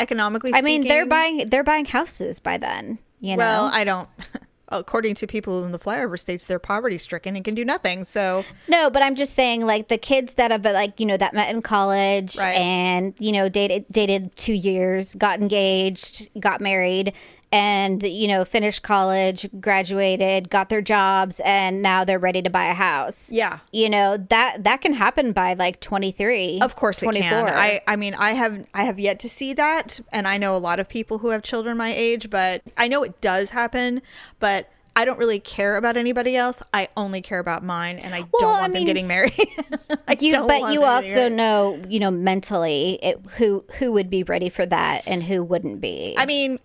[0.00, 2.98] economically I mean, they're buying they're buying houses by then.
[3.20, 4.08] You know, Well, I don't
[4.70, 8.04] according to people in the flyover states, they're poverty stricken and can do nothing.
[8.04, 11.34] So No, but I'm just saying, like the kids that have like you know that
[11.34, 12.52] met in college Right.
[12.56, 17.12] and you know dated dated two years, got engaged, got married,
[17.50, 22.66] and you know finished college, graduated, got their jobs, and now they're ready to buy
[22.66, 23.30] a house.
[23.30, 23.60] Yeah.
[23.72, 26.60] you know that that can happen by like 23.
[26.60, 27.48] Of course it can.
[27.48, 30.58] I I mean I have I have yet to see that and I know a
[30.58, 34.02] lot of people who have children my age, but I know it does happen,
[34.38, 36.60] but I don't really care about anybody else.
[36.74, 39.32] I only care about mine and I don't want I them mean, getting married.
[40.08, 44.24] I you, don't but you also know, you know, mentally it, who who would be
[44.24, 46.16] ready for that and who wouldn't be.
[46.18, 46.58] I mean,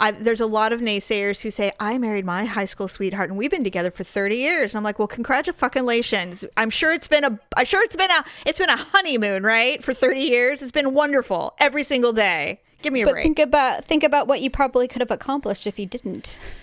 [0.00, 3.38] I, there's a lot of naysayers who say I married my high school sweetheart and
[3.38, 4.74] we've been together for 30 years.
[4.74, 6.44] And I'm like, well, congratulations.
[6.56, 9.82] I'm sure it's been a, I'm sure it's been a, it's been a honeymoon, right?
[9.82, 12.60] For 30 years, it's been wonderful every single day.
[12.80, 13.22] Give me a but break.
[13.24, 16.38] think about think about what you probably could have accomplished if you didn't.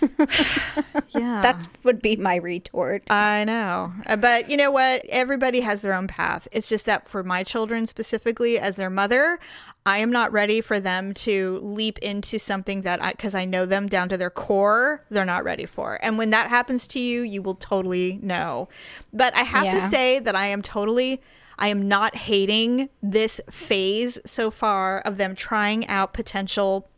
[1.10, 3.02] yeah, That's would be my retort.
[3.10, 3.92] I know.
[4.06, 5.04] Uh, But you know what?
[5.10, 6.48] Everybody has their own path.
[6.52, 9.38] It's just that for my children specifically, as their mother,
[9.84, 13.66] I am not ready for them to leap into something that I, because I know
[13.66, 15.98] them down to their core, they're not ready for.
[16.02, 18.68] And when that happens to you, you will totally know.
[19.12, 21.20] But I have to say that I am totally.
[21.58, 26.88] I am not hating this phase so far of them trying out potential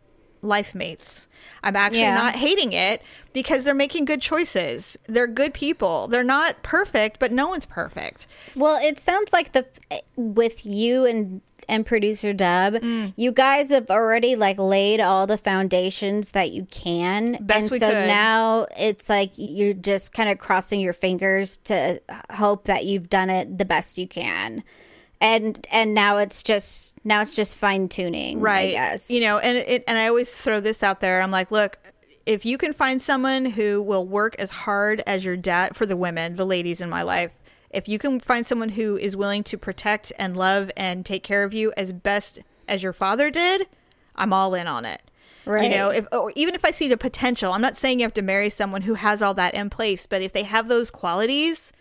[0.41, 1.27] life mates.
[1.65, 2.15] I'm actually Yeah.
[2.15, 4.97] not hating it because they're making good choices.
[5.09, 6.07] They're good people.
[6.07, 8.27] They're not perfect, but no one's perfect.
[8.55, 9.67] Well, it sounds like the
[10.17, 13.13] with you and and producer Dub, Mm.
[13.17, 17.89] you guys have already like laid all the foundations that you can, Best and so
[17.91, 18.07] could.
[18.07, 22.01] now it's like you're just kind of crossing your fingers to
[22.33, 24.65] hope that you've done it the best you can.
[25.21, 29.59] And and now it's just now it's just fine tuning, right yes you know and
[29.59, 31.77] it and i always throw this out there i'm like look
[32.25, 35.97] if you can find someone who will work as hard as your dad for the
[35.97, 37.33] women the ladies in my life
[37.71, 41.45] if you can find someone who is willing to protect and love and take care
[41.45, 43.67] of you as best as your father did
[44.17, 45.03] i'm all in on it.
[45.45, 45.65] Right.
[45.65, 48.15] you know if or even if i see the potential i'm not saying you have
[48.15, 51.73] to marry someone who has all that in place but if they have those qualities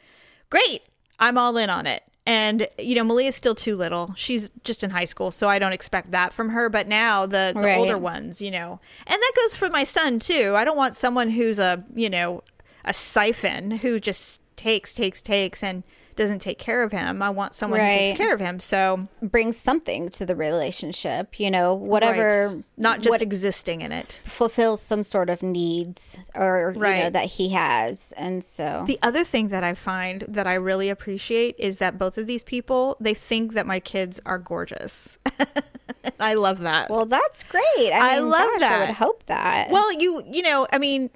[0.50, 0.82] great.
[1.19, 2.04] I'm all in on it.
[2.26, 4.13] And you know malia's still too little.
[4.15, 6.69] She's just in high school so i don't expect that from her.
[6.69, 7.78] But now the, the Right.
[7.78, 8.80] older ones you know.
[9.08, 10.54] And that goes for my son too.
[10.56, 12.43] I don't want someone who's a you know
[12.86, 15.84] a siphon who just takes takes takes and
[16.15, 19.58] doesn't take care of him i want someone who takes care of him so brings
[19.58, 22.63] something to the relationship, you know, whatever right.
[22.78, 27.26] not just what existing in it fulfills some sort of needs or you know that
[27.26, 28.13] he has.
[28.17, 32.17] And so The other thing that I find that I really appreciate is that both
[32.17, 35.20] of these people, they think that my kids are gorgeous.
[36.20, 36.89] I love that.
[36.89, 37.91] Well, that's great.
[37.91, 39.70] I, I mean, love gosh, I would hope that.
[39.70, 41.10] well, you you know, I mean,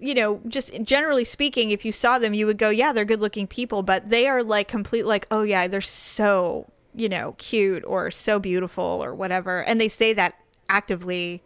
[0.00, 3.46] you know, just generally speaking, if you saw them, you would go, yeah, they're good-looking
[3.46, 8.10] people, but they are like complete like, oh yeah, they're so, you know, cute or
[8.10, 9.62] so beautiful or whatever.
[9.62, 10.34] And they say that
[10.68, 11.42] actively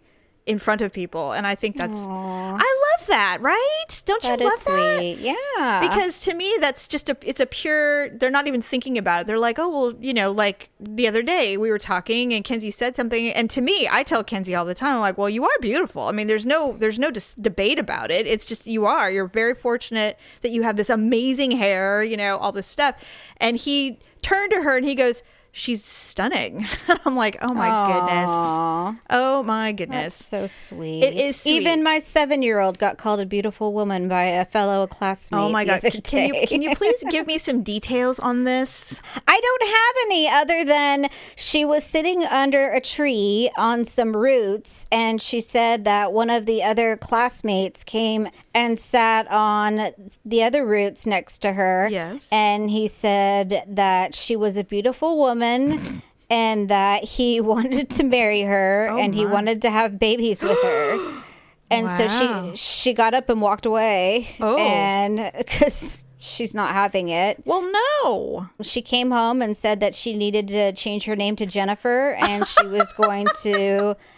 [0.46, 4.02] in front of people, and I think that's I love that, right?
[4.04, 5.02] Don't that you love that?
[5.18, 5.80] Yeah.
[5.80, 9.26] because to me that's just a it's a pure they're not even thinking about it
[9.26, 12.70] they're like oh well you know like the other day we were talking and kenzie
[12.70, 15.44] said something and to me i tell kenzie all the time i'm like well you
[15.44, 18.84] are beautiful i mean there's no there's no dis- debate about it it's just you
[18.86, 23.32] are you're very fortunate that you have this amazing hair you know all this stuff
[23.38, 25.22] and he turned to her and he goes
[25.56, 26.66] she's stunning
[27.04, 31.04] i'm like oh my goodness oh my goodness so sweet.
[31.04, 31.60] It is sweet.
[31.62, 35.40] Even my seven-year-old got called a beautiful woman by a fellow classmate.
[35.40, 35.82] Oh my god!
[36.04, 39.00] Can you can you please give me some details on this?
[39.26, 44.86] I don't have any other than she was sitting under a tree on some roots,
[44.90, 49.92] and she said that one of the other classmates came and sat on
[50.24, 51.88] the other roots next to her.
[51.90, 52.28] Yes.
[52.32, 56.02] And he said that she was a beautiful woman.
[56.28, 60.42] And that he wanted to marry her oh, and he Oh wanted to have babies
[60.42, 60.98] with her.
[61.70, 61.96] And Wow.
[61.98, 64.26] so she she got up and walked away.
[64.40, 64.56] Oh.
[64.58, 68.48] And because she's not having it Well, no.
[68.60, 72.44] she came home and said that she needed to change her name to Jennifer and
[72.48, 73.96] she was going to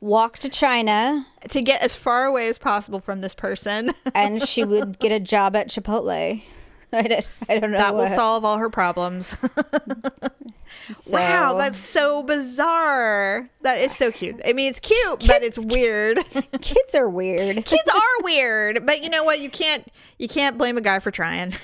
[0.00, 4.64] walk to China To get as far away as possible from this person, and she
[4.64, 6.42] would get a job at Chipotle.
[6.92, 7.78] I don't, I don't know.
[7.78, 9.36] that will solve all her problems.
[10.96, 13.48] so- wow, that's so bizarre.
[13.62, 14.40] That is so cute.
[14.44, 16.18] I mean, it's cute, but it's weird.
[16.60, 17.64] kids are weird.
[17.64, 19.40] Kids are weird, but you know what?
[19.40, 19.86] You can't
[20.18, 21.54] you can't blame a guy for trying.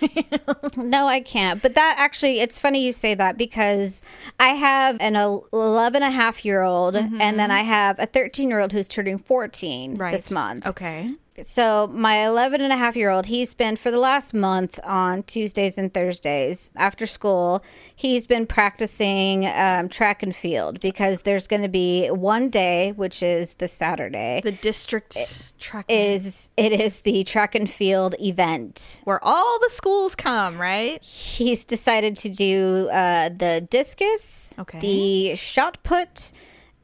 [0.76, 1.60] No, I can't.
[1.60, 4.02] But that actually, it's funny you say that because
[4.38, 7.50] I have an 11 and a half year old and then mm-hmm.
[7.50, 10.66] I have a 13 year old who's turning 14 this month.
[10.66, 11.12] Okay.
[11.44, 15.22] So my 11 and a half year old he's been for the last month on
[15.24, 17.62] tuesdays and thursdays after school
[17.94, 23.22] he's been practicing um, track and field because there's going to be one day which
[23.22, 29.22] is the saturday The district track is it is the track and field event where
[29.22, 31.02] all the schools come, right?
[31.04, 34.80] he's decided to do uh, the discus Okay.
[34.80, 36.32] the shot put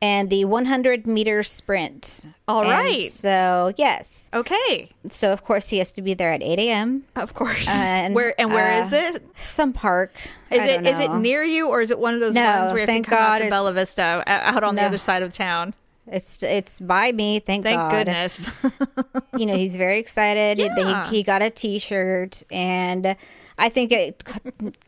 [0.02, 3.08] and the 100 meter sprint All And right.
[3.10, 7.32] so yes Okay, so of course he has to be there at 8 a.m of
[7.34, 7.66] course.
[7.68, 9.22] And, where and where is uh, it?
[9.36, 10.12] some park
[10.50, 12.72] Is I it is it near you or is it one of those No, ones
[12.72, 15.22] where you have to come out to Bella Vista, uh, out on the other side
[15.22, 15.72] of town?
[16.08, 18.50] it's it's by me thank, Thank god goodness.
[19.38, 21.06] you know he's very excited Yeah.
[21.10, 23.14] he, he got a t-shirt and
[23.58, 24.24] i think it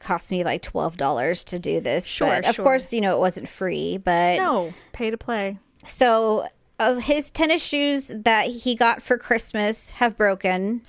[0.01, 3.97] cost me like $12 to do this Sure, of course you know it wasn't free
[3.99, 5.59] but no, pay to play.
[5.87, 6.47] So,
[6.79, 10.81] uh, his tennis shoes that he got for Christmas have broken.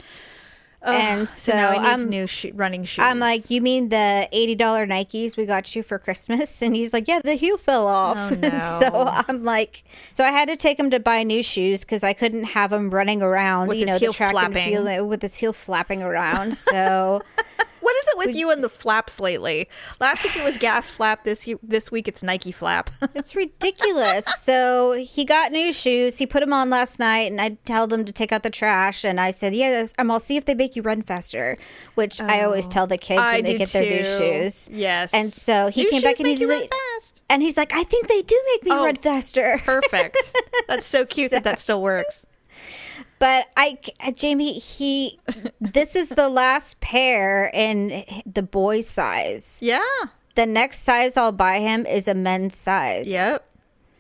[0.82, 3.04] and so, So, now he needs I'm, new sho- running shoes.
[3.04, 6.62] I'm like, you mean the $80 Nikes we got you for Christmas?
[6.64, 8.18] And he's like, yeah, the heel fell off.
[8.18, 9.06] Oh, And so.
[9.28, 12.46] I'm like, so I had to take him to buy new shoes because I couldn't
[12.46, 14.58] have him running around, With you know, the track flapping.
[14.76, 16.56] and field with his heel flapping around.
[16.56, 17.22] So.
[17.86, 19.70] What is it with you and the flaps lately?
[20.00, 21.24] Last week it was gas flap.
[21.24, 22.90] This this week it's Nike flap.
[23.14, 24.26] It's ridiculous.
[24.40, 26.18] so he got new shoes.
[26.18, 29.04] He put them on last night, and I told him to take out the trash.
[29.06, 31.58] And I said, "Yes, um, I'll see if they make you run faster."
[31.94, 34.68] Which I always tell the kids Oh, I when they get their new shoes.
[34.72, 35.14] Yes.
[35.14, 37.24] And so he New came back and he's like, fast.
[37.30, 38.84] and he's like, "I think they do make me Oh.
[38.86, 40.34] run faster." Perfect.
[40.68, 42.26] That's so cute that that still works.
[43.20, 45.20] But I, uh, Jamie, he,
[45.62, 49.60] this is the last pair in the boy size.
[49.62, 49.84] Yeah.
[50.36, 53.08] The next size I'll buy him is a men's size.
[53.08, 53.48] Yep.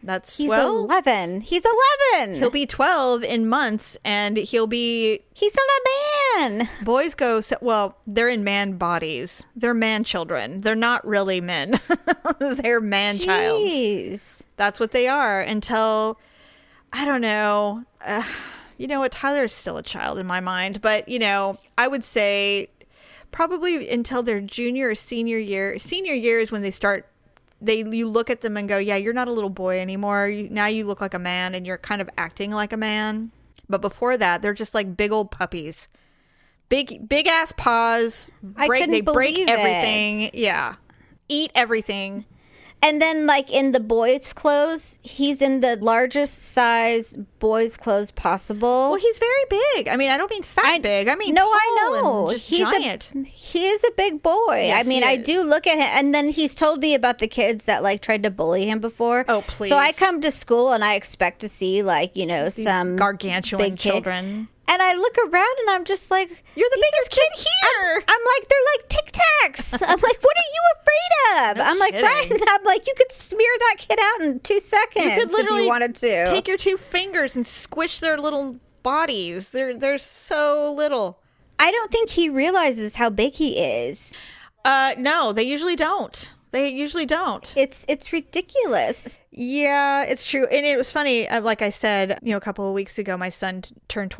[0.03, 0.77] That's He's well.
[0.83, 1.41] 11.
[1.41, 1.65] He's
[2.13, 2.35] 11.
[2.35, 6.69] He'll be 12 in months and he'll be He's not a man.
[6.83, 11.79] boys go so, well they're in man bodies they're man children they're not really men
[12.39, 16.19] they're man childs that's what they are until
[16.93, 18.21] i don't know uh,
[18.77, 22.03] you know what tyler's still a child in my mind but you know i would
[22.03, 22.67] say
[23.31, 27.07] probably until their junior or senior year senior year is when they start
[27.61, 30.27] they you look at them and go yeah you're not a little boy anymore.
[30.27, 33.31] You, now you look like a man and you're kind of acting like a man.
[33.67, 35.87] But before that they're just like big old puppies.
[36.69, 38.31] Big big ass paws.
[38.55, 39.51] I couldn't they break believe it.
[39.51, 40.31] everything.
[40.33, 40.75] Yeah.
[41.27, 42.25] Eat everything
[42.85, 48.89] And then, like in the boys' clothes, he's in the largest size boys' clothes possible.
[48.89, 51.43] well he's very big i mean i don't mean fat I- big i mean no,
[51.43, 52.29] tall I know.
[52.31, 54.71] just he's giant A, he is a big boy.
[54.73, 57.65] I mean, I do look at him, and then he's told me about the kids
[57.65, 59.25] that like tried to bully him before.
[59.27, 59.69] Oh, please!
[59.69, 63.61] So I come to school and I expect to see like you know some gargantuan
[63.61, 64.03] big kid.
[64.67, 67.95] Children and I look around and I'm just like, You're the biggest kid just- here.
[67.97, 69.73] I'm, I'm like, they're like Tic Tacs.
[69.81, 71.57] I'm like, what are you afraid of?
[71.57, 72.09] No I'm like, kidding.
[72.09, 75.59] Ryan, I'm like, you could smear that kid out in two seconds you could literally
[75.61, 76.25] if you wanted to.
[76.27, 81.19] take your two fingers and squish their little bodies they're they're so little
[81.57, 84.13] I don't think he realizes how big he is.
[84.63, 89.19] uh no they usually don't they usually don't It's it's ridiculous.
[89.31, 90.45] Yeah, it's true.
[90.45, 91.27] And it was funny.
[91.27, 94.11] uh, Like I said, you know, a couple of weeks ago, my son t- turned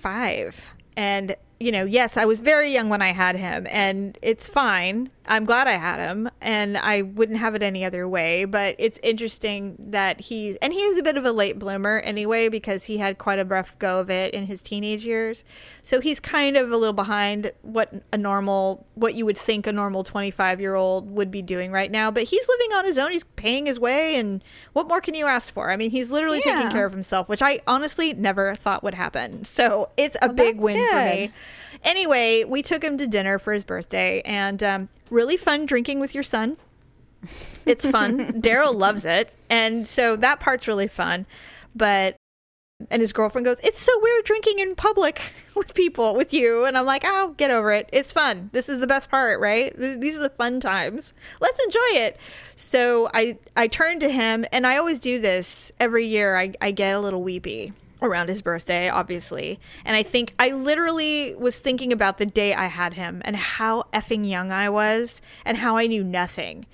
[0.00, 0.74] 25.
[0.96, 5.10] And, you know, yes, I was very young when I had him, and it's fine.
[5.30, 8.44] I'm glad I had him, and I wouldn't have it any other way.
[8.44, 12.84] But it's interesting that he's, and he's a bit of a late bloomer anyway, because
[12.84, 15.44] he had quite a rough go of it in his teenage years.
[15.82, 19.72] So he's kind of a little behind what a normal, what you would think a
[19.72, 22.10] normal 25 year old would be doing right now.
[22.10, 23.12] But he's living on his own.
[23.12, 24.16] He's paying his way.
[24.16, 25.70] And what more can you ask for?
[25.70, 29.44] I mean, he's literally taking care of himself, which I honestly never thought would happen.
[29.44, 31.30] So it's a big that's win for me.
[31.84, 36.14] Anyway, we took him to dinner for his birthday and um, really fun drinking with
[36.14, 36.56] your son.
[37.66, 38.18] It's fun.
[38.42, 39.32] Daryl loves it.
[39.48, 41.26] And so that part's really fun.
[41.74, 42.16] But
[42.90, 46.64] and his girlfriend goes, It's so weird drinking in public with people, with you.
[46.64, 47.88] And I'm like, Oh, get over it.
[47.92, 48.48] It's fun.
[48.52, 49.76] This is the best part, right?
[49.76, 51.12] Th- These are the fun times.
[51.40, 52.18] Let's enjoy it.
[52.56, 56.36] So I, I turned to him, and I always do this every year.
[56.36, 59.58] I, I get a little weepy around his birthday, obviously.
[59.84, 63.84] And I think I literally was thinking about the day I had him and how
[63.92, 66.66] effing young I was and how I knew nothing.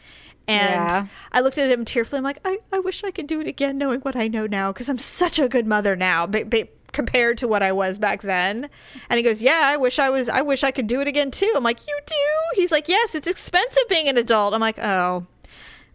[0.48, 1.06] And Yeah.
[1.32, 2.18] I looked at him tearfully.
[2.18, 4.72] I'm like, I, I wish I could do it again, knowing what I know now,
[4.72, 8.22] because I'm such a good mother now, but, but compared to what I was back
[8.22, 8.70] then.
[9.10, 10.28] And he goes, Yeah, I wish I was.
[10.28, 11.52] I wish I could do it again too.
[11.56, 12.14] I'm like, You do?
[12.60, 14.54] He's like, Yes, it's expensive being an adult.
[14.54, 15.26] I'm like, Oh,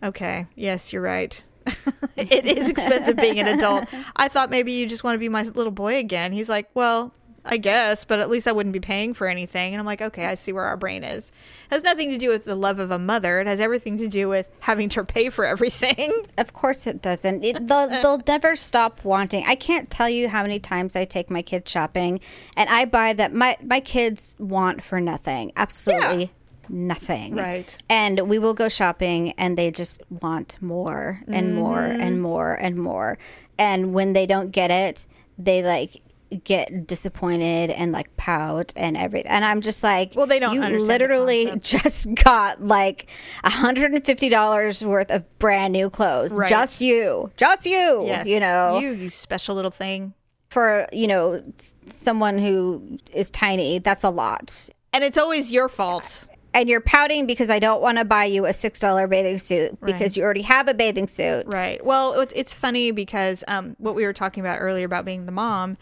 [0.04, 0.46] okay.
[0.56, 1.44] Yes, you're right.
[2.17, 3.86] it is expensive being an adult.
[4.15, 6.31] I thought maybe you just want to be my little boy again.
[6.31, 7.13] He's like, Well,
[7.44, 9.73] I guess, but at least I wouldn't be paying for anything.
[9.73, 11.29] And I'm like, okay, I see where our brain is.
[11.29, 13.40] It has nothing to do with the love of a mother.
[13.40, 16.12] It has everything to do with having to pay for everything.
[16.38, 17.44] Of course it doesn't.
[17.44, 19.44] It, they'll, they'll never stop wanting.
[19.46, 22.19] I can't tell you how many times I take my kids shopping
[22.56, 25.52] and I buy that my my kids want for nothing.
[25.56, 26.31] Absolutely
[26.72, 27.36] nothing.
[27.36, 27.78] Right.
[27.90, 32.02] And we will go shopping and they just want more and more Mm-hmm.
[32.02, 33.17] and more and more.
[33.60, 35.08] And when they don't get it,
[35.38, 36.02] they like
[36.46, 39.30] get disappointed and like pout and everything.
[39.30, 43.08] And I'm just like, Well, they don't You literally just got like
[43.44, 46.34] $150 worth of brand new clothes.
[46.34, 46.50] Right.
[46.50, 47.32] Just you.
[47.38, 48.04] Just you.
[48.06, 48.28] Yes.
[48.28, 50.13] You know, you, you special little thing.
[50.50, 51.42] for, you know,
[51.88, 54.69] someone who is tiny, that's a lot.
[54.94, 56.28] And it's always your fault.
[56.54, 60.02] And you're pouting because I don't want to buy you a $6 bathing suit because
[60.02, 60.17] Right.
[60.17, 61.45] you already have a bathing suit.
[61.47, 61.83] Right.
[61.83, 65.77] Well, it's funny because um, what we were talking about earlier about being the mom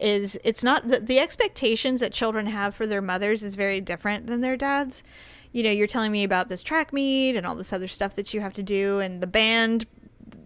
[0.00, 4.26] is it's not the, the expectations that children have for their mothers is very different
[4.26, 5.04] than their dads.
[5.52, 8.32] You know, you're telling me about this track meet and all this other stuff that
[8.32, 9.86] you have to do and the band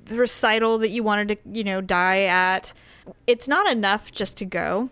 [0.04, 2.72] the recital that you wanted to, you know, die at.
[3.28, 4.90] It's not enough just to go.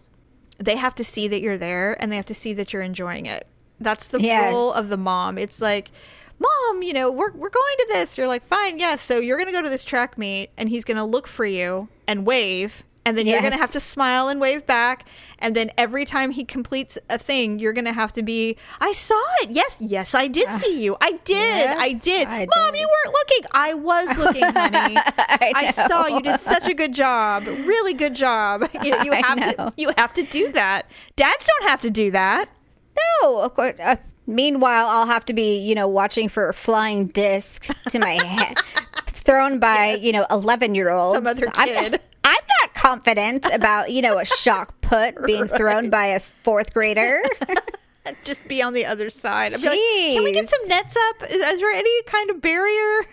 [0.58, 3.26] They have to see that you're there and they have to see that you're enjoying
[3.26, 3.46] it.
[3.80, 4.52] That's the Yes.
[4.52, 5.38] role of the mom.
[5.38, 5.90] It's like,
[6.40, 8.16] Mom, you know, we're, we're going to this.
[8.16, 9.00] You're like, fine, yes.
[9.00, 11.44] So you're going to go to this track meet and he's going to look for
[11.44, 12.84] you and wave.
[13.04, 15.08] And then you're going to have to smile and wave back.
[15.38, 18.92] And then every time he completes a thing, you're going to have to be, I
[18.92, 19.50] saw it.
[19.50, 20.58] Yes, yes, I did ah.
[20.58, 20.94] see you.
[21.00, 21.26] I did.
[21.34, 22.28] yes, I did.
[22.28, 22.80] I Mom, did.
[22.80, 23.50] you weren't looking.
[23.54, 24.96] I was looking, honey.
[25.18, 27.46] I, saw you did such a good job.
[27.46, 28.68] Really good job.
[28.84, 30.90] You, know, you have to you have to do that.
[31.16, 32.48] Dads don't have to do that.
[33.22, 33.76] No, of course.
[33.80, 33.96] Uh,
[34.26, 38.58] meanwhile, I'll have to be, you know, watching for flying discs to my head
[39.06, 41.16] thrown by, you know, 11 year olds.
[41.18, 41.94] Some other kid.
[41.94, 46.72] I'm, I'm not confident about, you know, a shot put being thrown by a fourth
[46.72, 47.22] grader.
[48.24, 49.52] Just be on the other side.
[49.52, 51.22] I'd be like, can we get some nets up?
[51.28, 53.04] Is, is there any kind of barrier?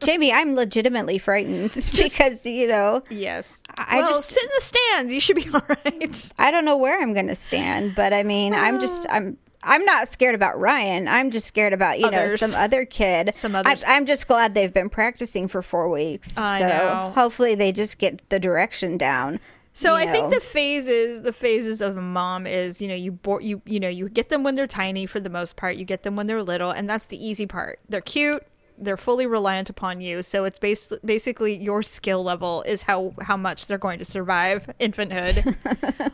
[0.00, 3.64] Jamie, I'm legitimately frightened because, you know, yes.
[3.76, 5.12] I well, just- sit in the stands.
[5.12, 6.32] You should be all right.
[6.38, 9.36] I don't know where I'm going to stand, but I mean, I'm uh, just I'm
[9.62, 11.08] I'm not scared about Ryan.
[11.08, 12.40] I'm just scared about you Others.
[12.40, 13.32] know some other kid.
[13.34, 13.82] Some others.
[13.84, 16.38] I, I'm just glad they've been practicing for four weeks.
[16.38, 17.12] I so know.
[17.14, 19.40] hopefully they just get the direction down.
[19.72, 23.18] So you I think the phases, the phases of a mom is, you know, you
[23.42, 25.76] you you know, you get them when they're tiny for the most part.
[25.76, 27.78] You get them when they're little, and that's the easy part.
[27.88, 28.42] They're cute.
[28.78, 30.22] They're fully reliant upon you.
[30.22, 34.66] So it's bas- basically your skill level is how how much they're going to survive
[34.80, 35.56] infanthood.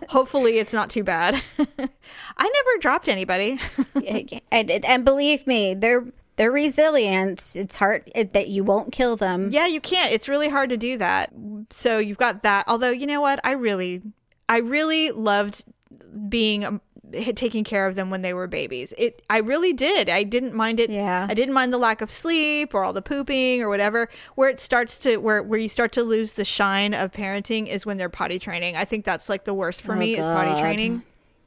[0.10, 1.34] Hopefully, it's not too bad.
[1.58, 3.58] I never dropped anybody.
[4.52, 6.04] and and believe me, they're
[6.36, 7.52] they're resilient.
[7.54, 9.50] It's hard it, that you won't kill them.
[9.50, 10.12] Yeah, you can't.
[10.12, 11.32] It's really hard to do that.
[11.70, 12.64] So you've got that.
[12.68, 14.02] Although you know what, I really,
[14.48, 15.64] I really loved
[16.28, 16.80] being
[17.12, 18.92] taking care of them when they were babies.
[18.98, 20.08] It, I really did.
[20.08, 20.90] I didn't mind it.
[20.90, 21.26] Yeah.
[21.28, 24.08] I didn't mind the lack of sleep or all the pooping or whatever.
[24.34, 27.86] Where it starts to where where you start to lose the shine of parenting is
[27.86, 28.76] when they're potty training.
[28.76, 31.02] I think that's like the worst for Oh, me is potty training.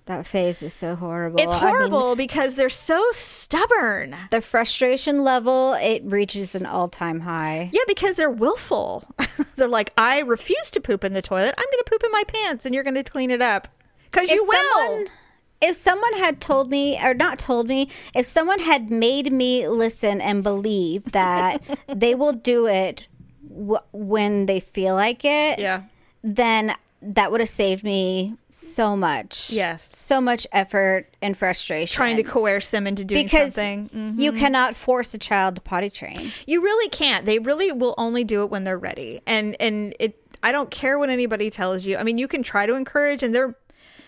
[0.08, 1.40] That phase is so horrible.
[1.42, 4.16] It's I mean, horrible because they're so stubborn.
[4.30, 7.72] the frustration level it reaches an all time high.
[7.74, 9.04] Yeah, because they're willful.
[9.56, 11.56] they're like, I refuse to poop in the toilet.
[11.58, 13.68] I'm going to poop in my pants, and you're going to clean it up
[14.12, 14.88] because you will.
[14.88, 15.08] someone-
[15.68, 20.22] if someone had told me or not told me if someone had made me listen
[20.22, 23.08] and believe that they will do it
[23.48, 25.84] w- when they feel like it Yeah.
[26.24, 29.84] then that would have saved me so much Yes.
[29.96, 33.90] so much effort and frustration Trying to coerce them into doing because something.
[33.90, 34.18] Mm.
[34.20, 37.26] you cannot force a child to potty train You really can't.
[37.26, 39.22] They really will only do it when they're ready.
[39.28, 40.20] And and it.
[40.44, 41.98] I don't care what anybody tells you.
[41.98, 43.56] I mean, you can try to encourage, and they're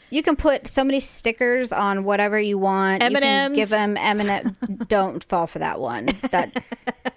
[0.09, 3.03] you can put so many stickers on whatever you want.
[3.03, 3.55] You can M&Ms.
[3.55, 4.53] give them m&m
[4.87, 6.05] don't fall for that one.
[6.31, 6.63] That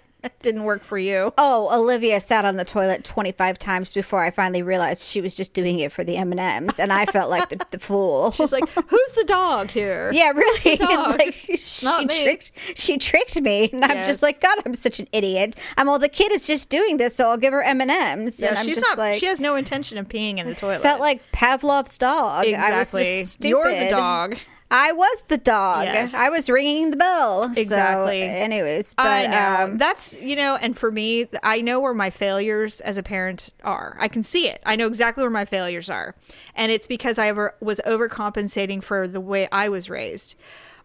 [0.41, 1.33] didn't work for you.
[1.37, 5.53] Oh, Olivia sat on the toilet 25 times before I finally realized she was just
[5.53, 8.31] doing it for the M&Ms and I felt like the, the fool.
[8.41, 10.77] She's like, "Who's the dog here?" yeah, really.
[10.77, 12.23] like she Not me.
[12.23, 15.55] tricked she tricked me and I'm just like god, I'm such an idiot.
[15.77, 18.57] I'm all the kid is just doing this so I'll give her M&Ms Yeah, and
[18.59, 18.97] I'm she's just not.
[18.97, 20.81] like she has no intention of peeing in the toilet.
[20.81, 22.45] felt like Pavlov's dog.
[22.45, 23.03] I was exactly.
[23.03, 23.49] just stupid.
[23.49, 24.37] You're the dog.
[24.71, 25.83] I was the dog.
[25.83, 26.13] Yes.
[26.13, 27.53] I was ringing the bell.
[27.53, 28.21] So, Exactly.
[28.23, 29.63] anyways, but I know.
[29.65, 33.49] um, That's, you know, and for me, I know where my failures as a parent
[33.65, 33.97] are.
[33.99, 34.61] I can see it.
[34.65, 36.15] I know exactly where my failures are.
[36.55, 40.35] And it's because I ever was overcompensating for the way I was raised.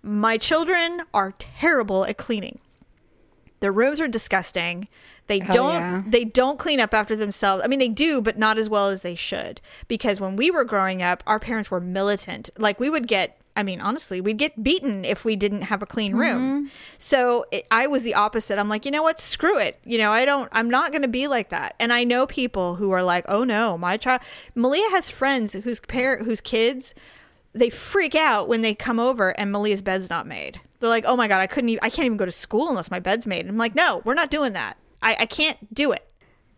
[0.03, 2.59] My children are terrible at cleaning.
[3.61, 4.89] Their rooms are disgusting.
[5.28, 6.03] They don't yeah.
[6.07, 7.64] they don't clean up after themselves.
[7.64, 9.61] I mean, they do, but not as well as they should.
[9.89, 12.51] Because when we were growing up, our parents were militant.
[12.59, 15.86] Like we would get I mean, honestly, we'd get beaten if we didn't have a
[15.86, 16.38] clean room.
[16.38, 16.66] Mm-hmm.
[16.98, 18.59] So it, I was the opposite.
[18.59, 19.18] I'm like, you know what?
[19.18, 19.80] Screw it.
[19.84, 21.74] You know, I don't, I'm not going to be like that.
[21.80, 24.20] And I know people who are like, oh no, my child,
[24.54, 26.94] Malia has friends whose parent, whose kids,
[27.54, 30.61] they freak out when they come over and Malia's bed's not made.
[30.78, 32.90] They're like, oh my God, I couldn't even, I can't even go to school unless
[32.90, 33.40] my bed's made.
[33.40, 34.76] And I'm like, no, we're not doing that.
[35.00, 36.07] I, I can't do it.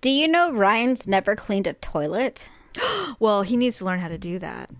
[0.00, 2.48] Do you know Ryan's never cleaned a toilet?
[3.20, 4.70] Well, he needs to learn how to do that.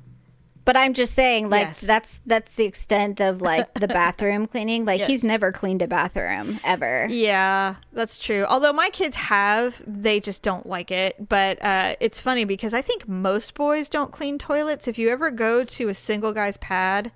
[0.69, 1.81] But I'm just saying, like Yes.
[1.81, 4.85] that's that's the extent of like the bathroom cleaning.
[4.85, 7.07] Like he's never cleaned a bathroom ever.
[7.09, 8.45] Yeah, that's true.
[8.47, 11.27] Although my kids have, they just don't like it.
[11.27, 14.87] But uh, it's funny because I think most boys don't clean toilets.
[14.87, 17.13] If you ever go to a single guy's pad,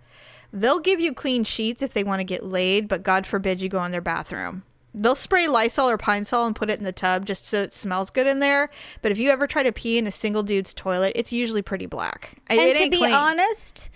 [0.51, 3.69] they'll give you clean sheets if they want to get laid, but God forbid you
[3.69, 4.63] go in their bathroom.
[4.95, 7.73] They'll spray Lysol or Pine Sol and put it in the tub just so it
[7.73, 8.69] smells good in there.
[9.01, 11.87] But if you ever try to pee in a single dude's toilet, it's usually pretty
[11.87, 12.35] black.
[12.49, 13.13] And it to be clean.
[13.15, 13.89] honest,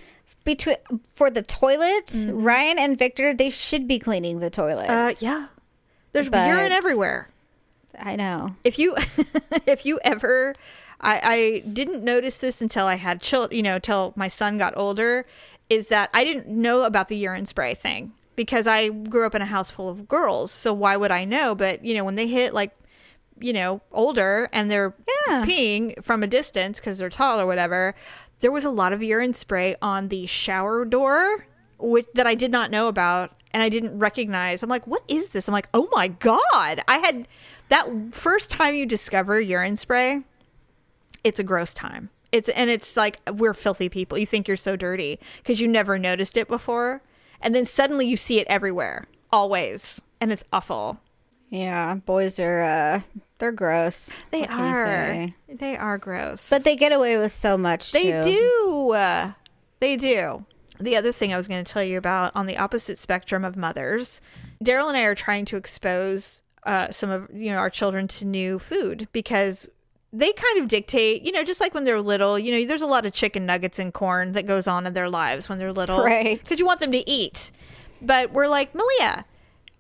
[0.44, 0.76] between
[1.06, 2.42] for the toilet, Mm-hmm.
[2.42, 4.88] Ryan and Victor, they should be cleaning the toilet.
[4.88, 5.48] uh, yeah,
[6.12, 7.28] there's But- urine everywhere.
[7.98, 8.56] I know.
[8.64, 8.94] if you
[9.66, 10.54] if you ever
[11.00, 11.20] I,
[11.64, 15.26] I didn't notice this until I had children, you know, till my son got older,
[15.70, 19.42] is that I didn't know about the urine spray thing because I grew up in
[19.42, 20.52] a house full of girls.
[20.52, 21.54] So why would I know?
[21.54, 22.72] But you know, when they hit like,
[23.40, 24.94] you know, older and they're
[25.28, 25.44] Yeah.
[25.44, 27.94] peeing from a distance because they're tall or whatever,
[28.40, 31.46] there was a lot of urine spray on the shower door,
[31.78, 34.62] which that I did not know about and I didn't recognize.
[34.62, 35.48] I'm like, what is this?
[35.48, 36.82] I'm like, oh my god!
[36.88, 37.26] I had
[37.70, 40.22] that first time you discover urine spray
[41.24, 42.10] it's a gross time.
[42.30, 44.16] It's and it's like we're filthy people.
[44.16, 47.02] You think you're so dirty because you never noticed it before,
[47.40, 51.00] and then suddenly you see it everywhere, always, and it's awful.
[51.50, 53.00] Yeah, boys are uh
[53.38, 54.10] they're gross.
[54.30, 55.28] They What are.
[55.48, 56.48] They are gross.
[56.50, 57.92] But they get away with so much.
[57.92, 58.22] They too.
[58.22, 58.90] do.
[58.92, 59.32] Uh,
[59.80, 60.46] They do.
[60.80, 63.56] The other thing I was going to tell you about on the opposite spectrum of
[63.56, 64.20] mothers,
[64.64, 68.24] Daryl and I are trying to expose uh, some of you know our children to
[68.24, 69.68] new food because
[70.18, 71.22] they kind of dictate.
[71.22, 72.38] You know, just like when they're little.
[72.38, 75.08] You know, there's a lot of chicken nuggets and corn that goes on in their
[75.08, 76.38] lives when they're little, Right.
[76.42, 77.50] Because you want them to eat.
[78.02, 79.24] But we're like Malia.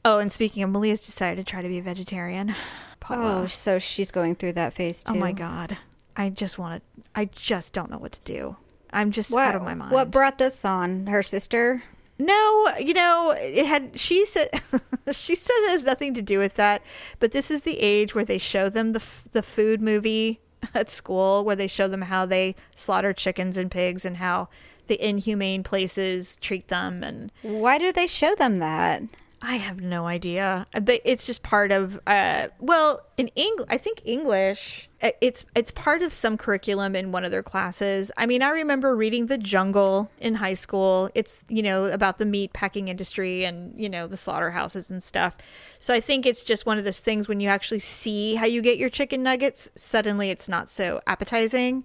[0.04, 2.54] Oh, and speaking of, Malia's decided to try to be a vegetarian.
[3.00, 3.42] Paula.
[3.42, 5.14] Oh, so she's going through that phase too.
[5.14, 5.78] Oh my god.
[6.16, 8.56] I just want to I just don't know what to do.
[8.92, 9.92] I'm just What, out of my mind.
[9.92, 11.06] what brought this on?
[11.08, 11.82] Her sister?
[12.18, 14.48] No, you know, it had she said
[15.12, 16.82] she says it has nothing to do with that,
[17.18, 20.40] but this is the age where they show them the f- the food movie
[20.74, 24.48] at school where they show them how they slaughter chickens and pigs and how
[24.86, 29.02] the inhumane places treat them and Why do they show them that?
[29.42, 30.66] I have no idea.
[30.72, 35.70] But it's just part of uh well, in English, I think English uh, it's it's
[35.70, 38.10] part of some curriculum in one of their classes.
[38.16, 41.10] I mean, I remember reading The Jungle in high school.
[41.14, 45.36] It's, you know, about the meat packing industry and, you know, the slaughterhouses and stuff.
[45.78, 48.62] So I think it's just one of those things when you actually see how you
[48.62, 51.84] get your chicken nuggets, suddenly it's not so appetizing.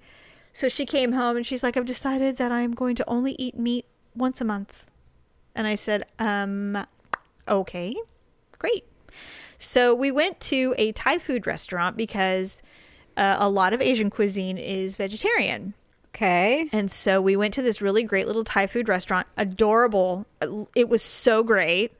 [0.53, 3.57] So she came home and she's like, "I've decided that I'm going to only eat
[3.57, 3.85] meat
[4.15, 4.85] once a month."
[5.53, 6.77] And I said, um,
[7.51, 7.95] okay,
[8.57, 8.85] great.
[9.57, 12.63] So we went to a Thai food restaurant because
[13.15, 15.75] uh, a lot of Asian cuisine is vegetarian.
[16.15, 16.67] Okay.
[16.71, 19.27] And so we went to this really great little Thai food restaurant.
[19.37, 20.25] Adorable.
[20.75, 21.93] It was so great.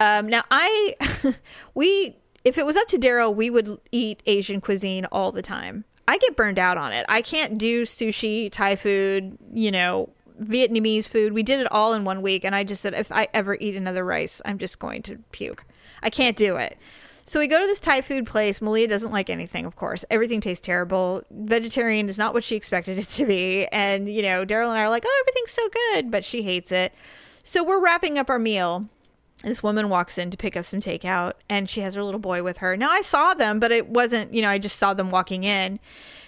[0.00, 0.94] Um, now I,
[1.74, 5.84] we, if it was up to Daryl, we would eat Asian cuisine all the time.
[6.08, 7.06] I get burned out on it.
[7.08, 10.08] I can't do sushi, Thai food, you know,
[10.46, 11.32] Vietnamese food.
[11.32, 13.76] We did it all in one week, and I just said, if I ever eat
[13.76, 15.64] another rice, I'm just going to puke.
[16.02, 16.78] I can't do it.
[17.24, 18.60] So we go to this Thai food place.
[18.60, 20.04] Malia doesn't like anything, of course.
[20.10, 21.22] Everything tastes terrible.
[21.30, 23.66] Vegetarian is not what she expected it to be.
[23.66, 26.72] And, you know, Daryl and I are like, oh, everything's so good, but she hates
[26.72, 26.92] it.
[27.44, 28.88] So we're wrapping up our meal.
[29.44, 32.42] This woman walks in to pick up some takeout, and she has her little boy
[32.42, 32.76] with her.
[32.76, 35.80] Now, I saw them, but it wasn't, you know, I just saw them walking in.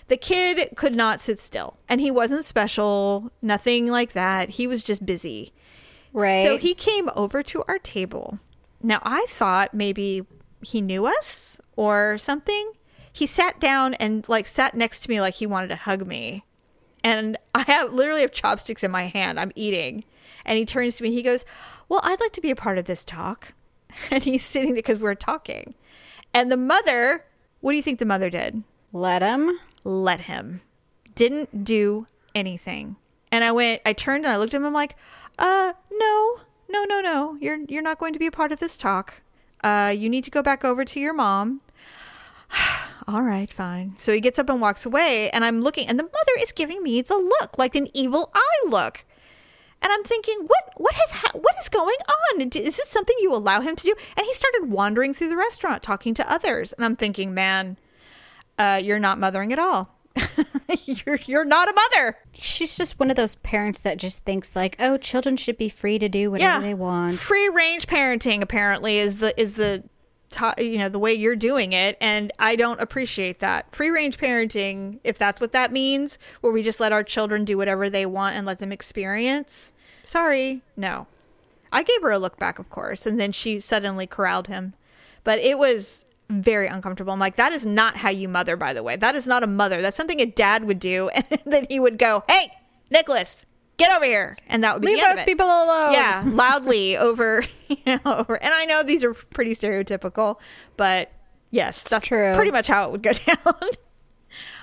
[0.09, 4.51] The kid could not sit still, and he wasn't special, nothing like that.
[4.51, 5.53] He was just busy.
[6.13, 6.45] Right.
[6.45, 8.39] So he came over to our table.
[8.83, 10.27] Now I thought maybe
[10.61, 12.73] he knew us or something.
[13.13, 16.45] He sat down and like sat next to me like he wanted to hug me.
[17.03, 19.39] And I have literally have chopsticks in my hand.
[19.39, 20.05] I'm eating.
[20.45, 21.13] And he turns to me.
[21.13, 21.45] He goes,
[21.89, 23.55] "Well, I'd like to be a part of this talk."
[24.11, 25.75] And he's sitting there because we're talking.
[26.33, 27.25] And the mother,
[27.61, 28.65] what do you think the mother did?
[28.93, 29.57] Let him.
[29.85, 30.63] Let him.
[31.15, 32.97] Didn't do anything.
[33.31, 34.67] And I went, I turned and I looked at him.
[34.67, 34.97] I'm like,
[35.39, 37.37] uh, no, no, no, no.
[37.41, 39.23] You're you're not going to be a part of this talk.
[39.63, 41.61] Uh, you need to go back over to your mom.
[43.07, 43.95] All right, fine.
[43.99, 46.83] So he gets up and walks away, and I'm looking, and the mother is giving
[46.83, 49.05] me the look, like an evil eye look.
[49.83, 51.97] And I'm thinking, what what has ha- what is going
[52.33, 52.49] on?
[52.49, 53.95] Is this something you allow him to do?
[54.17, 56.73] And he started wandering through the restaurant, talking to others.
[56.73, 57.77] And I'm thinking, man,
[58.59, 59.91] uh, you're not mothering at all.
[60.85, 62.17] you're you're not a mother.
[62.33, 65.99] She's just one of those parents that just thinks like, oh, children should be free
[65.99, 67.17] to do whatever they want.
[67.19, 69.83] Free range parenting apparently is the is the
[70.31, 73.75] to- you know the way you're doing it and I don't appreciate that.
[73.75, 77.57] Free range parenting if that's what that means where we just let our children do
[77.57, 79.73] whatever they want and let them experience.
[80.05, 81.07] Sorry, no.
[81.73, 84.75] I gave her a look back of course and then she suddenly corralled him.
[85.25, 87.13] But it was very uncomfortable.
[87.13, 88.97] I'm like, that is not how you mother, by the way.
[88.97, 89.83] That is not a mother.
[89.83, 91.11] That's something a dad would do.
[91.31, 92.51] And then he would go, Hey,
[92.91, 93.45] Nicholas,
[93.77, 94.37] get over here.
[94.47, 95.27] And that would be Leave those it.
[95.27, 95.93] people alone.
[95.93, 98.43] Yeah, loudly over, you know, over.
[98.43, 100.41] And I know these are pretty stereotypical,
[100.77, 101.11] but
[101.51, 102.35] yes, that's true.
[102.35, 103.55] pretty much how it would go down.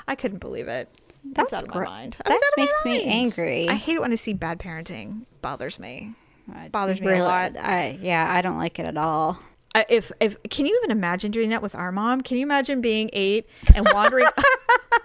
[0.07, 0.89] I couldn't believe it.
[1.23, 2.17] That's out of gr- my mind.
[2.25, 3.69] I that out of my makes me angry.
[3.69, 5.25] I hate it when I see bad parenting.
[5.41, 6.15] Bothers me.
[6.53, 7.55] Uh, Bothers me really- a lot.
[7.57, 9.39] I, yeah, I don't like it at all.
[9.75, 12.21] If if can you even imagine doing that with our mom?
[12.21, 14.25] Can you imagine being eight and wandering?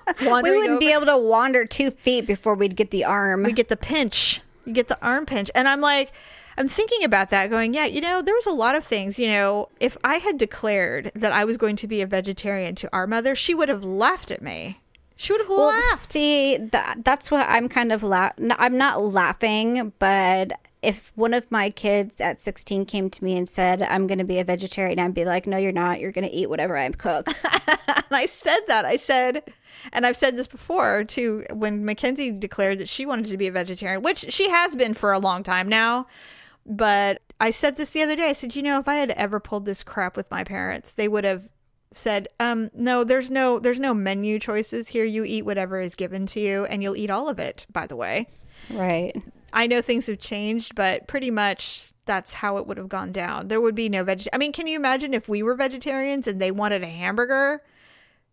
[0.20, 3.42] We wouldn't be able to wander two feet before we'd get the arm.
[3.42, 4.40] we get the pinch.
[4.64, 5.50] You get the arm pinch.
[5.54, 6.12] And I'm like,
[6.56, 9.18] I'm thinking about that, going, yeah, you know, there was a lot of things.
[9.18, 12.88] You know, if I had declared that I was going to be a vegetarian to
[12.92, 14.80] our mother, she would have laughed at me.
[15.16, 16.10] She would have well, laughed.
[16.10, 20.52] see, that that's what I'm kind of la- no, I'm not laughing, but
[20.86, 24.24] if one of my kids at 16 came to me and said, "I'm going to
[24.24, 26.00] be a vegetarian," I'd be like, "No, you're not.
[26.00, 27.28] You're going to eat whatever I cook."
[28.08, 28.84] And I said that.
[28.84, 29.52] I said,
[29.92, 33.52] and I've said this before too, when Mackenzie declared that she wanted to be a
[33.52, 36.06] vegetarian, which she has been for a long time now.
[36.64, 38.28] But I said this the other day.
[38.28, 41.08] I said, you know, if I had ever pulled this crap with my parents, they
[41.08, 41.48] would have
[41.90, 45.04] said, um, no, there's no there's no menu choices here.
[45.04, 47.96] You eat whatever is given to you and you'll eat all of it, by the
[47.96, 48.28] way.
[48.70, 49.16] right.
[49.56, 53.48] I know things have changed, but pretty much that's how it would have gone down.
[53.48, 54.28] There would be no veg.
[54.32, 57.62] I mean, can you imagine if we were vegetarians and they wanted a hamburger?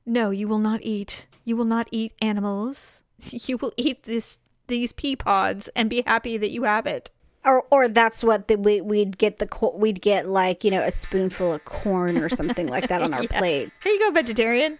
[0.05, 1.27] No, you will not eat.
[1.45, 3.01] You will not eat animals.
[3.31, 7.09] You will eat this these pea pods and be happy that you have it.
[7.45, 10.91] Or, or that's what the, we we'd get the we'd get like you know a
[10.91, 13.71] spoonful of corn or something like that on our plate.
[13.81, 14.77] Here you go, vegetarian.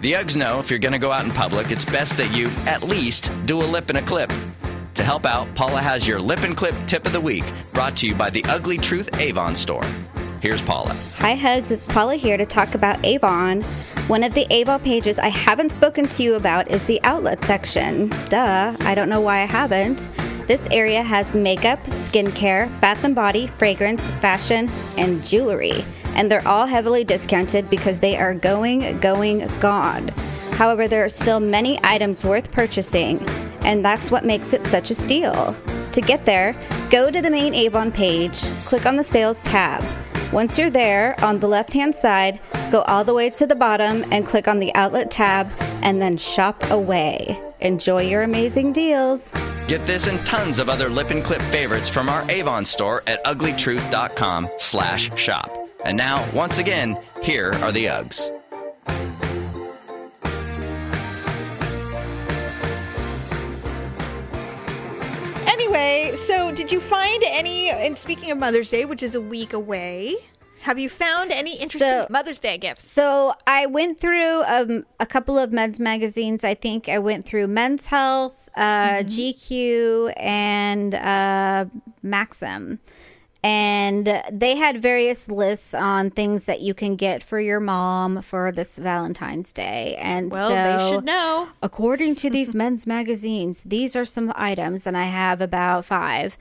[0.00, 2.48] The Uggs know if you're going to go out in public, it's best that you,
[2.66, 4.32] at least, do a lip and a clip.
[4.94, 7.44] To help out, Paula has your lip and clip tip of the week,
[7.74, 9.84] brought to you by the Ugly Truth Avon store.
[10.40, 10.96] Here's Paula.
[11.18, 11.70] Hi, Hugs.
[11.70, 13.60] It's Paula here to talk about Avon.
[14.08, 18.08] One of the Avon pages I haven't spoken to you about is the outlet section.
[18.30, 20.08] Duh, I don't know why I haven't.
[20.46, 25.84] This area has makeup, skincare, bath and body, fragrance, fashion, and jewelry.
[26.14, 30.08] And they're all heavily discounted because they are going, going, gone.
[30.52, 33.26] However, there are still many items worth purchasing,
[33.62, 35.54] and that's what makes it such a steal.
[35.92, 36.54] To get there,
[36.90, 39.82] go to the main Avon page, click on the sales tab.
[40.32, 42.40] Once you're there, on the left hand side,
[42.70, 45.48] go all the way to the bottom and click on the outlet tab
[45.82, 47.40] and then shop away.
[47.60, 49.34] Enjoy your amazing deals.
[49.66, 53.24] Get this and tons of other lip and clip favorites from our Avon store at
[53.24, 55.59] uglytruth.com slash shop.
[55.84, 58.30] And now, once again, here are the Uggs.
[65.46, 67.70] Anyway, so did you find any?
[67.70, 70.14] And speaking of Mother's Day, which is a week away,
[70.62, 72.86] have you found any interesting So- Mother's Day gifts?
[72.88, 76.44] So I went through um, a couple of men's magazines.
[76.44, 81.66] I think I went through Men's Health, uh, GQ, and uh,
[82.02, 82.78] Maxim.
[83.42, 88.52] And they had various lists on things that you can get for your mom for
[88.52, 89.96] this Valentine's Day.
[89.98, 91.48] And Well, so, they should know.
[91.62, 96.36] According to these men's magazines, these are some items, and I have about five.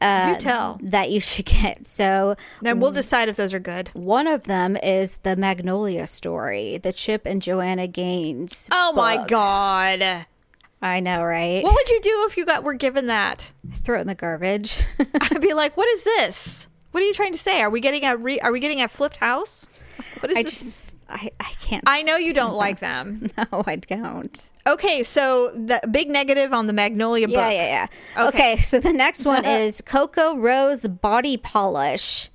[0.00, 0.78] Uh, You tell.
[0.82, 1.86] that you should get.
[1.86, 3.90] So Then we'll decide if those are good.
[3.94, 8.68] one of them is the Magnolia story, the Chip and Joanna Gaines.
[8.72, 10.26] Oh my god!
[10.84, 11.62] I know, right?
[11.64, 13.52] What would you do if you got were given that?
[13.76, 14.84] Throw it in the garbage.
[15.20, 16.68] I'd be like, "What is this?
[16.90, 17.62] What are you trying to say?
[17.62, 19.66] Are we getting a re- Are we getting a flipped house?
[20.20, 21.82] What is I this?" just, I, I can't.
[21.86, 23.30] I know you don't like them.
[23.38, 24.50] No, I don't.
[24.66, 27.36] Okay, so the big negative on the Magnolia book.
[27.36, 28.26] Yeah, yeah, yeah.
[28.28, 28.52] Okay.
[28.52, 28.56] Okay.
[28.60, 32.30] so the next one is Coco Rose Body Polish.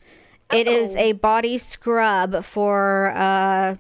[0.52, 1.00] It is Oh.
[1.00, 3.76] a body scrub for uh,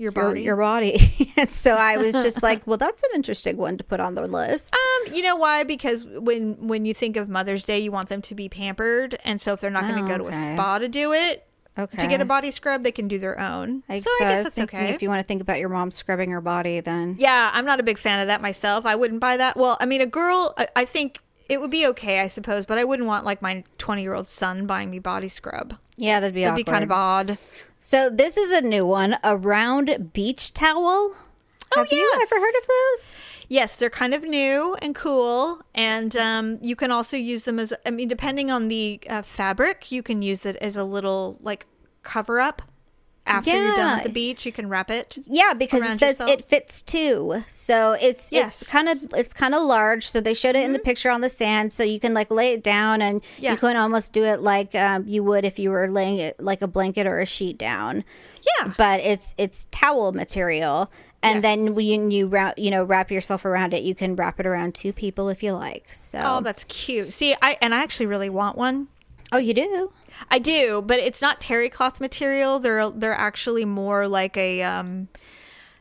[0.00, 0.42] your your, body.
[0.42, 1.32] your body.
[1.48, 4.74] so I was just like, well, that's an interesting one to put on the list.
[4.74, 5.64] Um, you know why?
[5.64, 9.40] Because when when you think of Mother's Day, you want them to be pampered, and
[9.40, 11.46] so if they're not going Oh, to go to a spa to do it,
[11.78, 11.98] Okay.
[11.98, 13.82] to get a body scrub, they can do their own.
[13.88, 14.90] I, so I guess was that's okay.
[14.90, 17.78] If you want to think about your mom scrubbing her body, then yeah, I'm not
[17.78, 18.84] a big fan of that myself.
[18.86, 19.56] I wouldn't buy that.
[19.56, 22.78] Well, I mean, a girl, I, I think it would be okay, I suppose, but
[22.78, 25.76] I wouldn't want like my 20 year old son buying me body scrub.
[26.00, 26.64] Yeah, that'd be That'd awkward.
[26.66, 27.38] be kind of odd.
[27.78, 31.14] So this is a new one, a round beach towel.
[31.74, 32.32] Have you Oh, yes.
[32.32, 33.20] ever heard of those?
[33.48, 37.72] Yes, they're kind of new and cool, and um, you can also use them as
[37.86, 41.66] I mean, depending on the uh, fabric, you can use it as a little like
[42.02, 42.62] cover up.
[43.30, 44.02] After you're done at Yeah.
[44.04, 45.18] the beach, you can wrap it.
[45.26, 46.30] Yeah, because it says yourself?
[46.30, 47.42] it fits two.
[47.50, 48.62] So it's Yes.
[48.62, 50.08] it's kind of it's kind of large.
[50.08, 51.72] So they showed it in the picture on the sand.
[51.72, 53.52] So you can like lay it down, and Yeah.
[53.52, 56.62] you can almost do it like um, you would if you were laying it like
[56.62, 58.04] a blanket or a sheet down.
[58.58, 58.72] Yeah.
[58.76, 60.90] But it's it's towel material,
[61.22, 61.76] and then Yes.
[61.76, 64.92] when you wrap you know wrap yourself around it, you can wrap it around two
[64.92, 65.86] people if you like.
[65.92, 67.12] So Oh, that's cute.
[67.12, 68.88] See, I and I actually really want one.
[69.32, 69.92] oh, you do.
[70.30, 72.58] I do, but it's not terry cloth material.
[72.60, 75.08] They're they're actually more like a um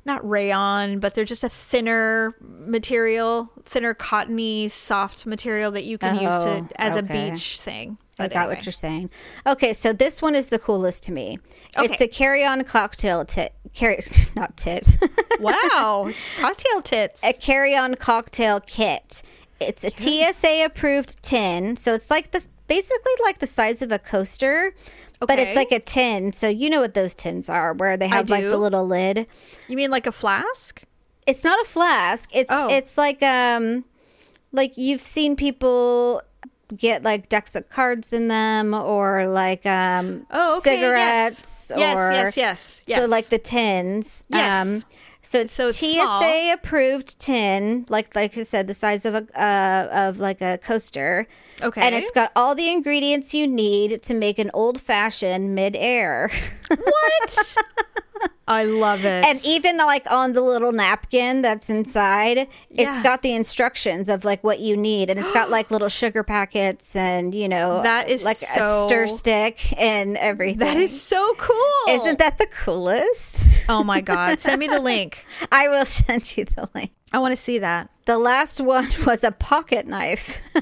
[0.06, 6.16] not rayon, but they're just a thinner material, thinner cottony, soft material that you can
[6.16, 7.28] use to Oh, as okay.
[7.28, 7.98] a beach thing.
[8.18, 8.56] I got anyway.
[8.56, 9.10] what you're saying.
[9.46, 11.38] Okay, so this one is the coolest to me.
[11.78, 13.54] It's a carry-on cocktail tit.
[13.74, 14.04] Carry,
[14.36, 14.98] not tit.
[15.40, 17.24] Wow, cocktail tits.
[17.24, 19.24] a carry-on cocktail kit.
[19.62, 24.00] It's a TSA approved tin, so it's like the basically like the size of a
[24.00, 24.74] coaster,
[25.20, 26.32] but it's like a tin.
[26.32, 29.28] So you know what those tins are, where they have like the little lid.
[29.68, 30.84] You mean like a flask?
[31.28, 32.30] It's not a flask.
[32.34, 32.70] It's Oh.
[32.70, 33.84] it's like um
[34.54, 36.22] like you've seen people
[36.78, 40.76] get like decks of cards in them or like um Oh, okay.
[40.78, 41.98] cigarettes Yes.
[41.98, 42.98] or yes, yes, yes, yes.
[43.00, 44.24] so like the tins.
[44.30, 44.68] Yes.
[44.68, 44.84] Um,
[45.22, 46.54] so it's So it's TSA small.
[46.54, 51.28] approved tin, like like I said, the size of a uh, of like a coaster.
[51.62, 51.82] Okay.
[51.82, 56.32] And it's got all the ingredients you need to make an old fashioned mid air.
[56.70, 57.56] what?
[58.50, 59.24] I love it.
[59.26, 64.44] and even like on the little napkin that's inside, it's got the instructions of like
[64.44, 68.26] what you need, and it's got like little sugar packets and you know That is
[68.26, 70.60] like so- a stir stick and everything.
[70.60, 71.94] that is so cool.
[71.96, 73.62] Isn't that the coolest?
[73.70, 74.40] Oh my god!
[74.40, 75.26] Send me the link.
[75.52, 76.92] I will send you the link.
[77.14, 77.90] I want to see that.
[78.06, 80.42] The last one was a pocket knife.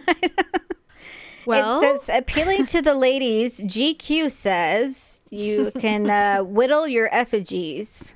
[1.45, 3.61] Well, it says appealing to the ladies.
[3.61, 8.15] GQ says you can uh, whittle your effigies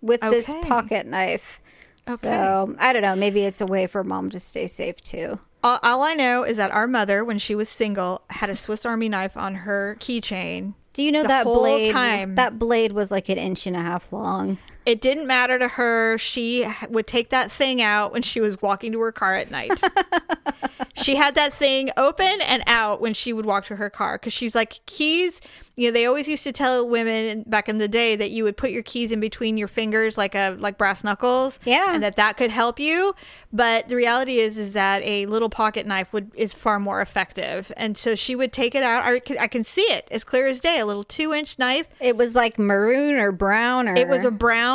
[0.00, 1.60] with this pocket knife.
[2.08, 2.16] Okay.
[2.16, 3.14] So I don't know.
[3.16, 5.38] Maybe it's a way for mom to stay safe too.
[5.62, 8.84] all, all I know is that our mother, when she was single, had a Swiss
[8.84, 10.74] Army knife on her keychain.
[10.94, 11.92] Do you know The that whole blade?
[11.92, 12.34] time.
[12.34, 14.58] That blade was like an inch and a half long.
[14.84, 16.18] It didn't matter to her.
[16.18, 19.80] She would take that thing out when she was walking to her car at night.
[20.94, 24.32] she had that thing open and out when she would walk to her car because
[24.32, 25.40] she's like keys.
[25.74, 28.58] You know, they always used to tell women back in the day that you would
[28.58, 31.58] put your keys in between your fingers like a like brass knuckles.
[31.64, 31.94] Yeah.
[31.94, 33.14] and that that could help you.
[33.52, 37.72] But the reality is, is that a little pocket knife would is far more effective.
[37.76, 39.04] And so she would take it out.
[39.04, 40.78] I, can- I can see it as clear as day.
[40.78, 41.86] A little two inch knife.
[42.00, 44.71] It was like maroon or brown or It was a brown.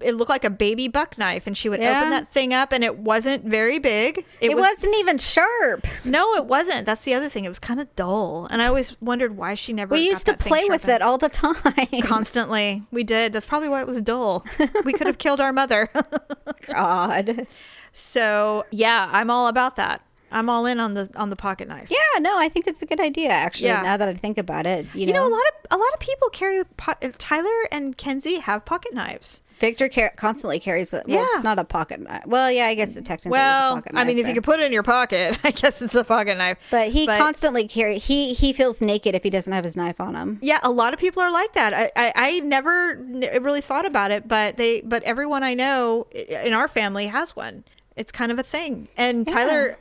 [0.00, 1.98] It looked like a baby buck knife, and she would Yeah.
[1.98, 4.24] open that thing up, and it wasn't very big.
[4.40, 5.86] It, was wasn't even sharp.
[6.04, 6.86] no, it wasn't.
[6.86, 7.44] That's the other thing.
[7.44, 9.94] It was kind of dull, and I always wondered why she never.
[9.94, 11.54] We got used to play with it all the time.
[12.02, 12.82] constantly.
[12.90, 13.32] We did.
[13.32, 14.44] That's probably why it was dull.
[14.84, 15.88] We could have killed our mother.
[16.66, 17.46] God.
[17.92, 20.02] so yeah, I'm all about that.
[20.34, 21.90] I'm all in on the on the pocket knife.
[21.90, 23.30] Yeah, no, I think it's a good idea.
[23.30, 23.82] Actually, Yeah.
[23.82, 25.92] now that I think about it, you know, You know, a lot of a lot
[25.94, 26.62] of people carry.
[26.76, 29.40] Po- Tyler and Kenzie have pocket knives.
[29.60, 30.92] Victor car- constantly carries.
[30.92, 31.24] Well, Yeah.
[31.34, 32.26] it's not a pocket knife.
[32.26, 33.38] Well, yeah, I guess it technically.
[33.38, 35.38] is a Well, pocket I mean, knife, if you could put it in your pocket,
[35.44, 36.58] I guess it's a pocket knife.
[36.72, 37.98] But he constantly carry.
[37.98, 40.38] He he feels naked if he doesn't have his knife on him.
[40.42, 41.72] Yeah, a lot of people are like that.
[41.72, 46.08] I, I, I never n- really thought about it, but they, but everyone I know
[46.12, 47.62] in our family has one.
[47.96, 48.88] It's kind of a thing.
[48.96, 49.76] And Tyler,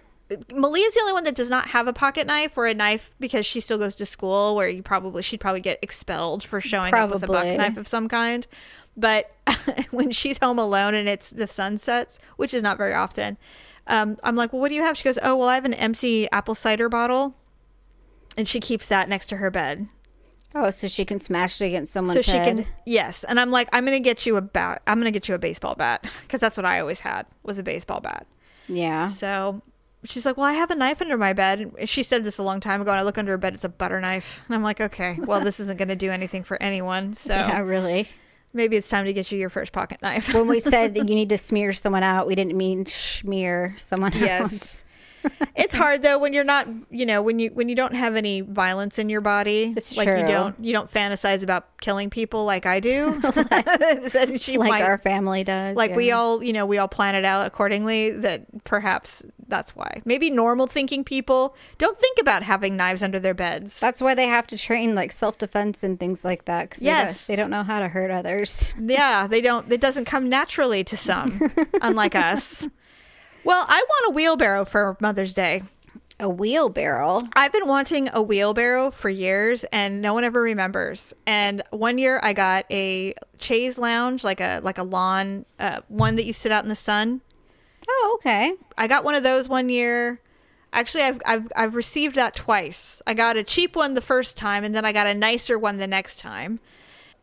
[0.53, 3.45] Malia's the only one that does not have a pocket knife or a knife because
[3.45, 7.09] she still goes to school where you probably she'd probably get expelled for showing up
[7.11, 8.45] with a buck knife of some kind.
[8.95, 9.31] But
[9.91, 13.37] when she's home alone and it's the sun sets, which is not very often,
[13.87, 14.97] um, I'm like, well, what do you have?
[14.97, 17.35] She goes, oh, well, I have an empty apple cider bottle.
[18.37, 19.87] And she keeps that next to her bed
[20.55, 22.57] Oh, so she can smash it against someone's so she head.
[22.57, 25.33] can yes and i'm like i'm gonna get you a bat i'm gonna get you
[25.33, 28.27] a baseball bat because that's what i always had was a baseball bat
[28.67, 29.07] Yeah.
[29.07, 29.63] so
[30.05, 32.43] she's like well i have a knife under my bed and she said this a
[32.43, 34.63] long time ago and i look under her bed it's a butter knife and i'm
[34.63, 38.07] like okay well this isn't gonna do anything for anyone so Yeah, really.
[38.53, 40.33] maybe it's time to get you your first pocket knife.
[40.33, 44.13] When we said that you need to smear someone out, we didn't mean smear someone
[44.13, 44.19] out.
[44.19, 44.83] yes.
[45.55, 48.41] It's hard though when you're not, you know, when you when you don't have any
[48.41, 52.65] violence in your body, It's like you don't you don't fantasize about killing people like
[52.65, 53.19] I do.
[54.11, 55.75] then she like might our family does.
[55.75, 60.01] like we all, you know, we all plan it out accordingly that perhaps that's why.
[60.05, 63.79] Maybe normal thinking people don't think about having knives under their beds.
[63.79, 66.71] That's why they have to train like self defense and things like that.
[66.71, 67.27] Cause Yes.
[67.27, 68.73] they don't, they don't know how to hurt others.
[68.79, 69.71] Yeah, they don't.
[69.71, 71.39] It doesn't come naturally to some,
[71.81, 72.67] unlike us.
[73.45, 75.63] Well, I want a wheelbarrow for Mother's Day.
[76.19, 77.19] A wheelbarrow.
[77.33, 81.13] I've been wanting a wheelbarrow for years, and no one ever remembers.
[81.25, 86.15] And one year, I got a chaise lounge, like a like a lawn, uh, one
[86.15, 87.19] that you sit out in the sun.
[87.89, 88.53] Oh, okay.
[88.77, 90.21] I got one of those one year.
[90.71, 93.01] Actually, I've, I've I've received that twice.
[93.05, 95.77] I got a cheap one the first time, and then I got a nicer one
[95.77, 96.61] the next time.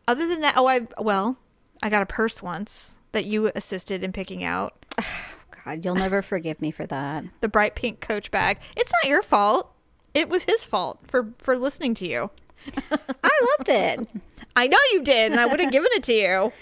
[0.07, 1.37] Other than that, oh, I well,
[1.81, 4.85] I got a purse once that you assisted in picking out.
[5.65, 7.25] God, you'll never forgive me for that.
[7.41, 8.59] The bright pink Coach bag.
[8.75, 9.71] It's not your fault.
[10.13, 12.31] It was his fault for for listening to you.
[13.23, 14.07] I loved it.
[14.55, 16.53] I know you did, and I would have given it to you.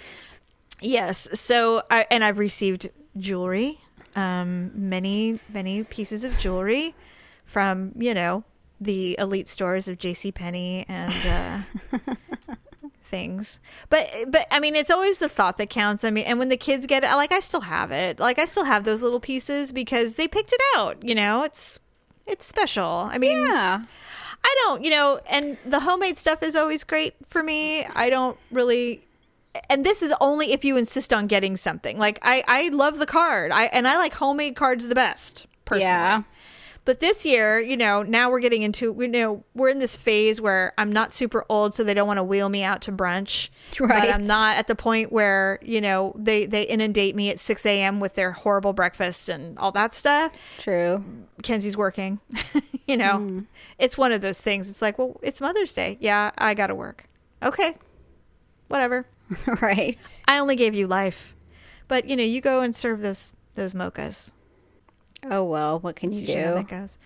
[0.82, 1.28] Yes.
[1.40, 3.80] So, I, and I've received jewelry,
[4.16, 6.96] um, many, many pieces of jewelry
[7.46, 8.44] from, you know,
[8.80, 10.32] the elite stores of J.C.
[10.32, 12.14] Penney and uh,
[13.10, 13.60] things.
[13.90, 16.04] But, but I mean, it's always the thought that counts.
[16.04, 18.20] I mean, and when the kids get it, like I still have it.
[18.20, 21.04] Like I still have those little pieces because they picked it out.
[21.04, 21.80] You know, it's
[22.26, 23.10] it's special.
[23.12, 23.84] I mean, Yeah.
[24.42, 27.84] I don't, you know, and the homemade stuff is always great for me.
[27.94, 29.02] I don't really
[29.70, 31.98] and this is only if you insist on getting something.
[31.98, 33.52] Like I I love the card.
[33.52, 35.90] I and I like homemade cards the best, personally.
[35.92, 36.24] Yeah.
[36.90, 40.42] But this year, you know, now we're getting into you know, we're in this phase
[40.42, 43.50] where I'm not super old so they don't want to wheel me out to brunch.
[43.80, 44.02] Right.
[44.02, 47.64] But I'm not at the point where, you know, they they inundate me at 6
[47.68, 48.00] a.m.
[48.00, 50.34] with their horrible breakfast and all that stuff.
[50.58, 51.04] True.
[51.44, 52.22] Kenzie's working.
[52.88, 53.40] you know, mm-hmm.
[53.78, 54.68] it's one of those things.
[54.68, 56.00] It's like, well, it's Mother's Day.
[56.02, 57.08] Yeah, I got to work.
[57.44, 57.78] Okay.
[58.68, 59.06] Whatever.
[59.62, 60.22] right.
[60.28, 61.36] I only gave you life.
[61.88, 64.34] But, you know, you go and serve those those mochas.
[65.24, 66.56] Oh well, what can you Usually how do?
[66.56, 66.98] that goes.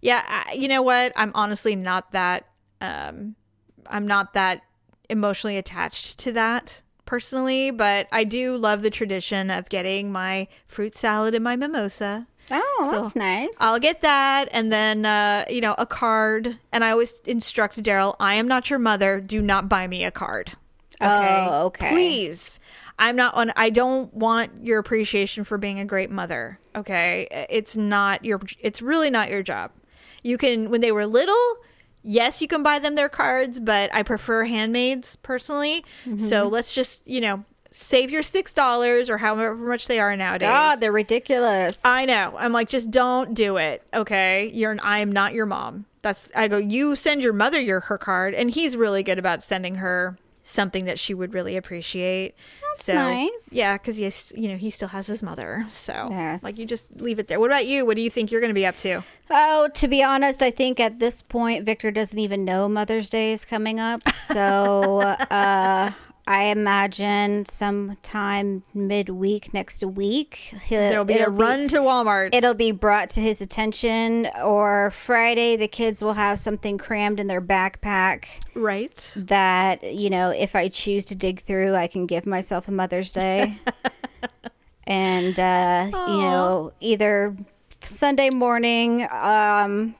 [0.00, 1.12] Yeah, I, you know what?
[1.16, 2.46] I'm honestly not that
[2.80, 3.36] um
[3.88, 4.62] I'm not that
[5.08, 10.94] emotionally attached to that personally, but I do love the tradition of getting my fruit
[10.94, 12.28] salad and my mimosa.
[12.52, 13.56] Oh, So, that's nice.
[13.60, 16.58] I'll get that and then uh, you know, a card.
[16.72, 19.20] And I always instruct Daryl, I am not your mother.
[19.20, 20.52] Do not buy me a card.
[21.00, 21.90] Oh, okay.
[21.90, 22.60] Please.
[23.00, 26.60] I'm not on I don't want your appreciation for being a great mother.
[26.76, 27.26] Okay.
[27.50, 29.72] It's not your it's really not your job.
[30.22, 31.56] You can when they were little,
[32.02, 35.84] yes, you can buy them their cards, but I prefer handmaids personally.
[36.04, 36.52] So Mm-hmm.
[36.52, 40.48] let's just, you know, save your six dollars or however much they are nowadays.
[40.48, 41.80] God, they're ridiculous.
[41.84, 42.34] I know.
[42.38, 43.82] I'm like, just don't do it.
[43.94, 44.50] Okay.
[44.52, 45.86] You're an, I am not your mom.
[46.02, 49.42] That's I go, you send your mother your her card, and he's really good about
[49.42, 52.34] sending her something that she would really appreciate.
[52.62, 53.50] That's so nice.
[53.52, 56.42] yeah, because he's you know he still has his mother, so Yes.
[56.42, 57.38] like you just leave it there.
[57.40, 57.84] What about you?
[57.86, 59.02] What do you think you're going to be up to?
[59.30, 63.32] Oh, to be honest, I think at this point Victor doesn't even know Mother's Day
[63.32, 64.08] is coming up.
[64.08, 65.90] So uh,
[66.30, 72.32] I imagine sometime midweek next week he'll, There'll be a run to Walmart.
[72.32, 77.26] It'll be brought to his attention, or Friday the kids will have something crammed in
[77.26, 79.12] their backpack right.
[79.16, 83.12] that you know if I choose to dig through, I can give myself a Mother's
[83.12, 83.58] Day.
[84.84, 87.34] and uh, you know, either
[87.82, 89.96] Sunday morning, um,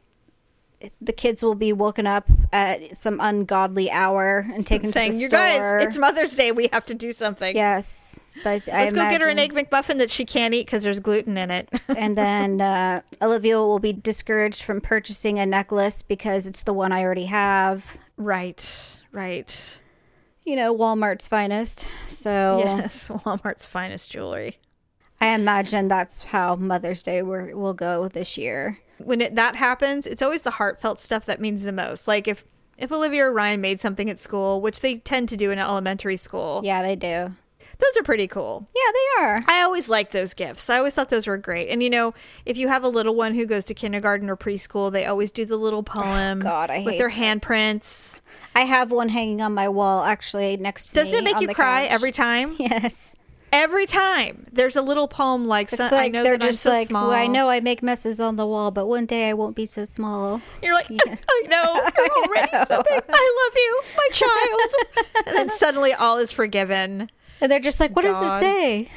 [1.01, 5.22] the kids will be woken up at some ungodly hour and taken Saying, to the
[5.22, 5.39] you store.
[5.78, 6.53] guys, it's Mother's Day.
[6.53, 7.55] We have to do something.
[7.55, 10.83] yes, I, I Let's go get her an egg McMuffin that she can't eat because
[10.83, 11.68] there's gluten in it.
[11.89, 16.93] and then uh, Olivia will be discouraged from purchasing a necklace because it's the one
[16.93, 17.99] I already have.
[18.16, 18.97] right.
[19.12, 19.83] Right.
[20.45, 21.87] You know, Walmart's finest.
[22.07, 23.09] So Yes.
[23.24, 24.59] Walmart's finest jewelry.
[25.20, 28.78] I imagine that's how Mother's Day will go this year.
[29.05, 32.07] When it, that happens, it's always the heartfelt stuff that means the most.
[32.09, 32.44] Like if
[32.78, 36.16] if Olivia or Ryan made something at school, which they tend to do in elementary
[36.16, 37.34] school, Yeah, they do.
[37.78, 38.66] those are pretty cool.
[38.74, 39.44] Yeah, they are.
[39.48, 40.70] I always liked those gifts.
[40.70, 41.68] I always thought those were great.
[41.68, 42.14] And you know,
[42.46, 45.44] if you have a little one who goes to kindergarten or preschool, they always do
[45.44, 48.22] the little oh, poem Oh, God, I with their handprints.
[48.55, 51.48] I have one hanging on my wall actually next to the Doesn't it make you
[51.55, 51.92] cry couch.
[51.92, 52.57] every time?
[52.59, 53.14] Yes.
[53.53, 56.70] Every time there's a little poem like, like I know they're that I'm just so
[56.70, 57.09] like, small.
[57.09, 59.66] well, I know I make messes on the wall, but one day I won't be
[59.66, 60.40] so small.
[60.62, 63.03] You're like, I know, you're already so big.
[63.09, 65.26] I love you, my child.
[65.26, 67.11] and then suddenly all is forgiven.
[67.40, 68.20] And they're just like, what God.
[68.20, 68.88] does it say?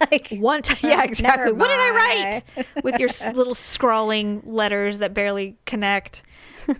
[0.10, 1.52] like, One time, yeah, exactly.
[1.52, 2.64] What did I write?
[2.84, 6.22] With your little scrawling letters that barely connect.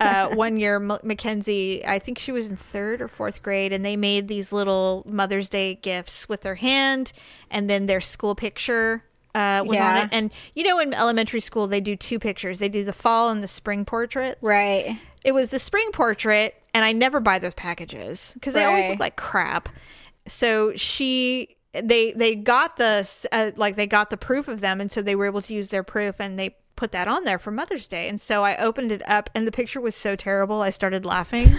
[0.01, 3.85] Uh, one year, M- Mackenzie, I think she was in third or fourth grade, and
[3.85, 7.13] they made these little Mother's Day gifts with their hand,
[7.49, 9.03] and then their school picture
[9.35, 10.09] uh, was on it.
[10.11, 12.59] And you know, in elementary school, they do two pictures.
[12.59, 14.37] They do the fall and the spring portraits.
[14.41, 14.99] right.
[15.23, 18.99] It was the spring portrait, and I never buy those packages because they always look
[18.99, 19.67] like crap.
[20.25, 24.89] So she, they, they got the uh, like they got the proof of them, and
[24.91, 27.51] so they were able to use their proof, and they put that on there for
[27.51, 28.07] Mother's Day.
[28.07, 31.47] And so I opened it up, and the picture was so terrible, I started laughing.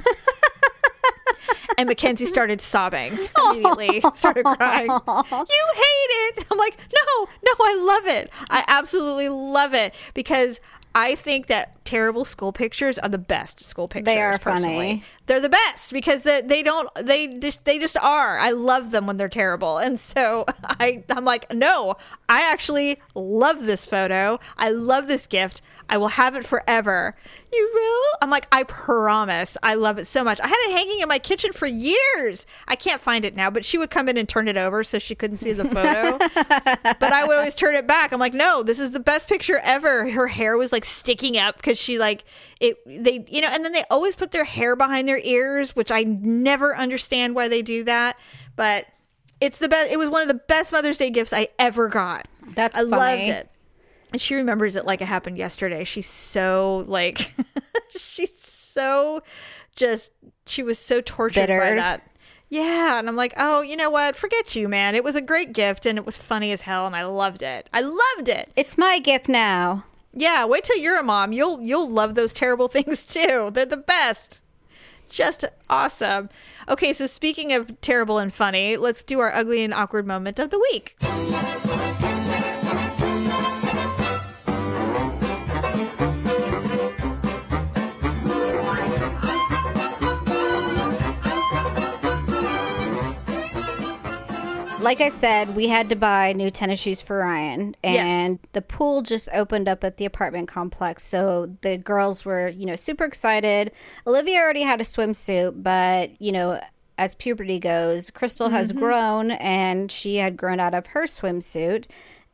[1.78, 4.90] And Mackenzie started sobbing immediately, started crying.
[5.30, 6.44] You hate it.
[6.50, 8.32] I'm like, no, no, I love it.
[8.50, 10.60] I absolutely love it because
[10.96, 14.14] I think that terrible school pictures are the best school pictures.
[14.14, 14.76] They are personally.
[14.76, 15.04] funny.
[15.24, 18.38] They're the best because they, they don't they just they just are.
[18.38, 21.96] I love them when they're terrible, and so I I'm like, no,
[22.28, 24.38] I actually love this photo.
[24.58, 25.62] I love this gift.
[25.88, 27.16] I will have it forever.
[27.50, 28.18] You will?
[28.20, 29.56] I'm like, I promise.
[29.62, 30.38] I love it so much.
[30.40, 32.44] I had it hanging in my kitchen for years.
[32.66, 34.98] I can't find it now, but she would come in and turn it over so
[34.98, 36.18] she couldn't see the photo.
[36.82, 38.12] but I would always turn it back.
[38.12, 40.10] I'm like, no, this is the best picture ever.
[40.10, 42.24] Her hair was like sticking up because she like
[42.60, 42.76] it.
[42.86, 46.02] They, you know, and then they always put their hair behind their ears, which I
[46.02, 48.18] never understand why they do that.
[48.56, 48.86] But
[49.40, 49.92] it's the best.
[49.92, 52.26] It was one of the best Mother's Day gifts I ever got.
[52.54, 53.50] That's I loved it.
[54.12, 55.84] And she remembers it like it happened yesterday.
[55.84, 57.30] She's so like,
[57.90, 59.22] she's so
[59.76, 60.12] just.
[60.46, 62.02] She was so tortured by that.
[62.50, 64.16] Yeah, and I'm like, oh, you know what?
[64.16, 64.94] Forget you, man.
[64.94, 67.68] It was a great gift, and it was funny as hell, and I loved it.
[67.72, 68.50] I loved it.
[68.56, 69.84] It's my gift now.
[70.12, 71.32] Yeah, wait till you're a mom.
[71.32, 73.50] You'll you'll love those terrible things too.
[73.52, 74.42] They're the best.
[75.10, 76.28] Just awesome.
[76.68, 80.50] Okay, so speaking of terrible and funny, let's do our ugly and awkward moment of
[80.50, 80.96] the week.
[94.80, 98.48] Like I said, we had to buy new tennis shoes for Ryan, and Yes.
[98.52, 101.04] the pool just opened up at the apartment complex.
[101.04, 103.72] So the girls were, you know, super excited.
[104.06, 106.60] Olivia already had a swimsuit, but, you know,
[106.96, 108.78] as puberty goes, Crystal has mm-hmm.
[108.78, 111.86] grown and she had grown out of her swimsuit.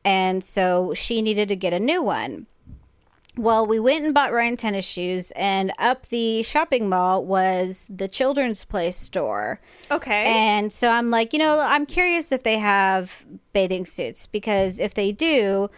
[0.04, 2.46] And so she needed to get a new one.
[3.36, 8.06] Well, we went and bought Ryan tennis shoes, and up the shopping mall was the
[8.06, 9.60] Children's Place store.
[9.90, 10.26] Okay.
[10.26, 14.94] And so I'm like, you know, I'm curious if they have bathing suits because if
[14.94, 15.68] they do,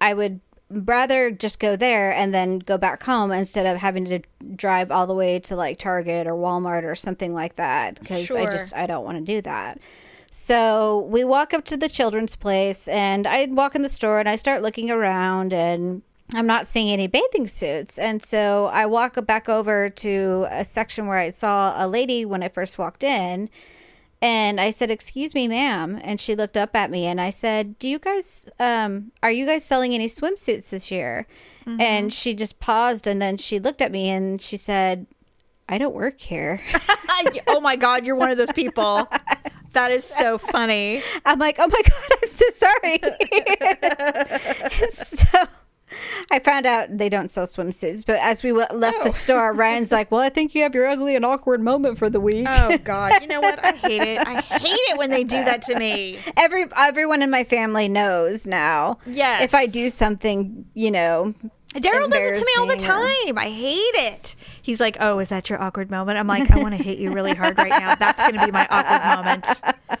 [0.00, 0.40] I would
[0.70, 4.20] rather just go there and then go back home instead of having to
[4.56, 8.44] drive all the way to like Target or Walmart or something like that because I
[8.46, 9.78] just I don't want to do that.
[10.32, 14.28] So we walk up to the children's place and I walk in the store and
[14.28, 16.02] I start looking around and
[16.34, 17.98] I'm not seeing any bathing suits.
[17.98, 22.42] And so I walk back over to a section where I saw a lady when
[22.42, 23.48] I first walked in.
[24.22, 27.78] And I said, "Excuse me, ma'am." And she looked up at me, and I said,
[27.78, 31.26] "Do you guys, um, are you guys selling any swimsuits this year?"
[31.78, 35.06] And she just paused, and then she looked at me, and she said,
[35.68, 36.60] "I don't work here."
[37.46, 39.08] oh my god, you're one of those people.
[39.72, 41.02] That is so funny.
[41.26, 43.00] I'm like, "Oh my god, I'm so sorry."
[44.92, 45.48] so
[46.30, 49.10] I found out they don't sell swimsuits, but as we left the oh.
[49.10, 52.20] store, Ryan's like, "Well, I think you have your ugly and awkward moment for the
[52.20, 53.64] week." Oh god, you know what?
[53.64, 54.26] I hate it.
[54.26, 56.18] I hate it when they do that to me.
[56.36, 58.98] Every everyone in my family knows now.
[59.06, 59.42] Yes.
[59.42, 61.34] If I do something, you know,
[61.74, 63.38] Daryl does it to me all the time.
[63.38, 64.36] I hate it.
[64.62, 67.12] He's like, "Oh, is that your awkward moment?" I'm like, "I want to hit you
[67.12, 67.94] really hard right now.
[67.94, 69.46] That's going to be my awkward moment."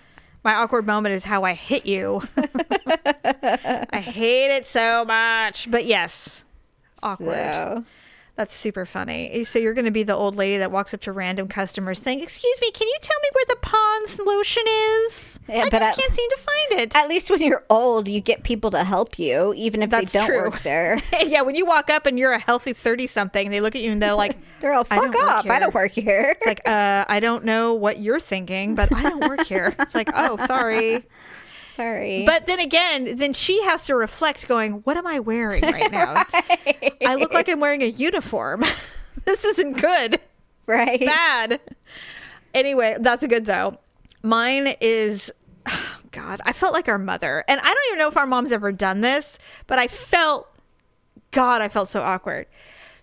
[0.46, 2.22] My awkward moment is how I hit you.
[2.36, 5.68] I hate it so much.
[5.68, 6.44] But yes,
[7.02, 7.52] awkward.
[7.52, 7.84] So,
[8.36, 9.44] That's super funny.
[9.44, 12.20] So you're going to be the old lady that walks up to random customers saying,
[12.22, 15.40] "Excuse me, can you tell me where the Pond's lotion is?
[15.48, 18.08] Yeah, I but just at- can't seem to find it." at least when you're old,
[18.08, 20.42] you get people to help you, even if That's they don't true.
[20.42, 20.98] work there.
[21.26, 23.90] yeah, when you walk up and you're a healthy thirty something, they look at you
[23.90, 25.48] and they're like, They're all fuck off.
[25.48, 26.34] I don't work here.
[26.36, 29.74] It's like, uh, I don't know what you're thinking, but I don't work here.
[29.86, 31.04] It's like, oh, sorry.
[31.76, 32.24] Sorry.
[32.24, 36.24] But then again, then she has to reflect, going, "What am I wearing right now?
[37.06, 38.64] I look like I'm wearing a uniform.
[39.26, 40.18] this isn't good."
[40.66, 41.00] right.
[41.00, 41.60] bad.
[42.54, 43.78] Anyway, that's a good though.
[44.22, 45.30] Mine is
[46.12, 47.44] God, I felt like our mother.
[47.46, 50.48] And I don't even know if our mom's ever done this, but I felt,
[51.30, 52.46] God, I felt so awkward.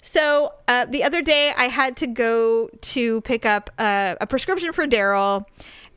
[0.01, 4.73] So uh, the other day, I had to go to pick up uh, a prescription
[4.73, 5.45] for Daryl,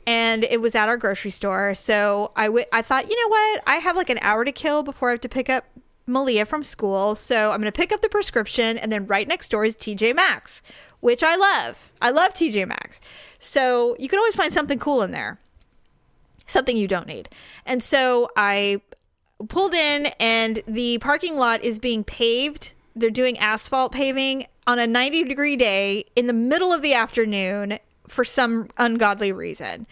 [0.07, 1.75] and it was at our grocery store.
[1.75, 3.63] So I w- I thought, you know what?
[3.67, 5.65] I have like an hour to kill before I have to pick up
[6.07, 7.15] Malia from school.
[7.15, 10.15] So I'm going to pick up the prescription, and then right next door is TJ
[10.15, 10.63] Maxx,
[11.01, 11.93] which I love.
[12.01, 13.01] I love TJ Maxx.
[13.39, 15.39] So you can always find something cool in there,
[16.47, 17.29] something you don't need.
[17.65, 18.81] And so I
[19.49, 22.73] pulled in, and the parking lot is being paved.
[22.95, 27.79] They're doing asphalt paving on a 90 degree day in the middle of the afternoon
[28.09, 29.87] for some ungodly reason.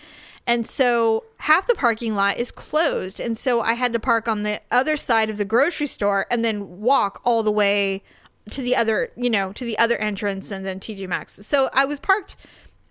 [0.46, 3.18] And so half the parking lot is closed.
[3.18, 6.44] And so I had to park on the other side of the grocery store and
[6.44, 8.02] then walk all the way
[8.50, 11.34] to the other, you know, to the other entrance and then TJ Maxx.
[11.46, 12.36] So I was parked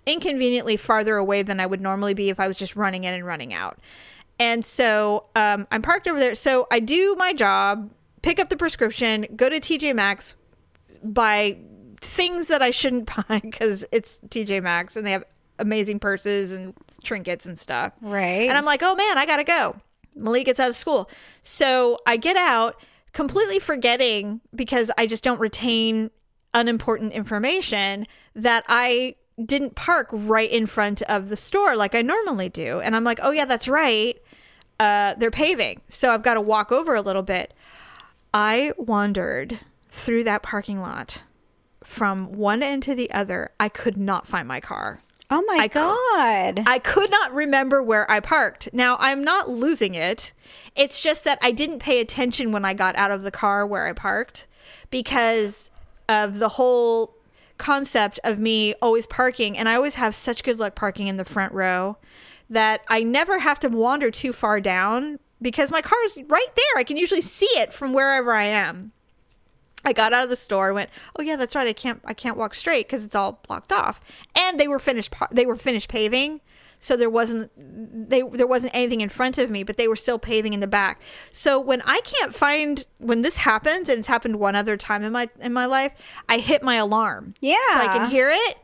[0.05, 3.25] inconveniently farther away than I would normally be if I was just running in and
[3.25, 3.77] running out.
[4.39, 6.35] And so um, I'm parked over there.
[6.35, 7.91] So I do my job,
[8.23, 10.35] pick up the prescription, go to TJ Maxx,
[11.03, 11.57] buy
[12.03, 15.23] things that I shouldn't buy because it's TJ Maxx and they have
[15.59, 16.73] amazing purses and
[17.03, 17.93] trinkets and stuff.
[18.01, 18.47] Right.
[18.47, 19.75] And I'm like, oh man, I gotta go.
[20.15, 21.09] Malik gets out of school.
[21.41, 22.81] So I get out
[23.13, 26.11] completely forgetting because I just don't retain
[26.53, 32.49] unimportant information that I didn't park right in front of the store like I normally
[32.49, 32.79] do.
[32.79, 34.15] And I'm like, oh yeah, that's right.
[34.79, 35.81] Uh, they're paving.
[35.89, 37.53] So I've got to walk over a little bit.
[38.33, 41.23] I wandered through that parking lot
[41.83, 43.49] from one end to the other.
[43.59, 45.01] I could not find my car.
[45.29, 46.63] oh my I god.
[46.67, 48.69] I could not remember where I parked.
[48.73, 50.33] Now, I'm not losing it.
[50.75, 53.87] It's just that I didn't pay attention when I got out of the car where
[53.87, 54.47] I parked
[54.91, 55.71] because
[56.07, 57.15] of the whole
[57.57, 59.57] concept of me always parking.
[59.57, 61.97] And I always have such good luck parking in the front row
[62.49, 66.77] that I never have to wander too far down because my car is right there.
[66.77, 68.91] I can usually see it from wherever I am.
[69.85, 71.67] I got out of the store and went, "Oh yeah, that's right.
[71.67, 73.99] I can't I can't walk straight because it's all blocked off."
[74.37, 76.41] And they were finished they were finished paving,
[76.79, 77.51] so there wasn't
[78.09, 80.67] they there wasn't anything in front of me, but they were still paving in the
[80.67, 81.01] back.
[81.31, 85.11] So when I can't find when this happens, and it's happened one other time in
[85.11, 85.91] my in my life,
[86.29, 87.33] I hit my alarm.
[87.41, 87.55] Yeah.
[87.73, 88.57] so I can hear it.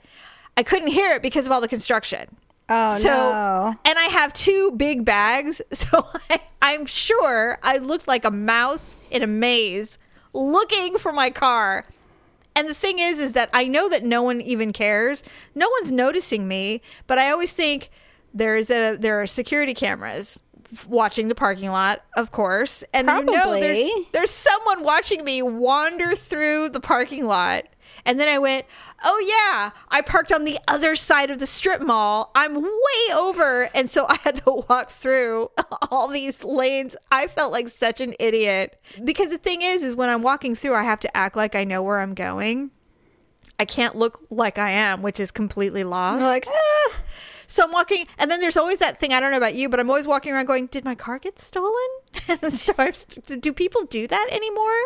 [0.57, 2.35] I couldn't hear it because of all the construction.
[2.67, 3.75] oh So, no.
[3.85, 8.97] and I have two big bags, so I, I'm sure I looked like a mouse
[9.09, 9.97] in a maze
[10.39, 11.85] looking for my car.
[12.55, 15.23] And the thing is, is that I know that no one even cares.
[15.55, 17.89] No one's noticing me, but I always think
[18.33, 20.41] there's a there are security cameras
[20.87, 26.15] watching the parking lot, of course, and you know there's there's someone watching me wander
[26.15, 27.65] through the parking lot.
[28.05, 28.65] And then I went,
[29.03, 32.31] oh yeah, I parked on the other side of the strip mall.
[32.35, 33.69] I'm way over.
[33.73, 35.49] And so I had to walk through
[35.91, 36.95] all these lanes.
[37.11, 38.79] I felt like such an idiot.
[39.03, 41.63] Because the thing is, is when I'm walking through, I have to act like I
[41.63, 42.71] know where I'm going.
[43.59, 46.21] I can't look like I am, which is completely lost.
[46.21, 46.93] You're like, "Ah."
[47.51, 49.11] So I'm walking, and then there's always that thing.
[49.11, 51.39] I don't know about you, but I'm always walking around going, "Did my car get
[51.39, 51.73] stolen?"
[52.27, 53.05] And starts.
[53.05, 54.77] Do people do that anymore?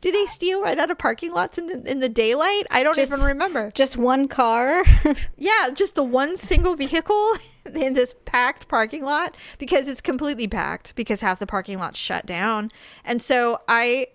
[0.00, 2.66] Do they steal right out of parking lots in, in the daylight?
[2.70, 3.72] I don't Just- even remember.
[3.74, 4.84] just one car.
[5.36, 7.30] Yeah, just the one single vehicle
[7.74, 12.26] in this packed parking lot because it's completely packed because half the parking lot's shut
[12.26, 12.70] down.
[13.04, 14.06] And so I,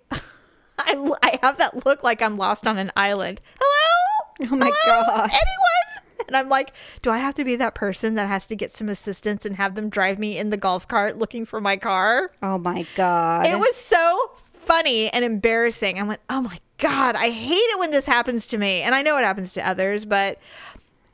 [0.77, 3.41] I, I have that look like I'm lost on an island.
[3.59, 4.49] Hello?
[4.53, 5.03] Oh my Hello?
[5.05, 5.29] God.
[5.29, 5.88] Anyone?
[6.27, 8.87] And I'm like, do I have to be that person that has to get some
[8.89, 12.31] assistance and have them drive me in the golf cart looking for my car?
[12.43, 13.47] oh my god.
[13.47, 15.99] It was so funny and embarrassing.
[15.99, 18.81] I went, oh my God, I hate it when this happens to me.
[18.81, 20.39] And I know it happens to others, but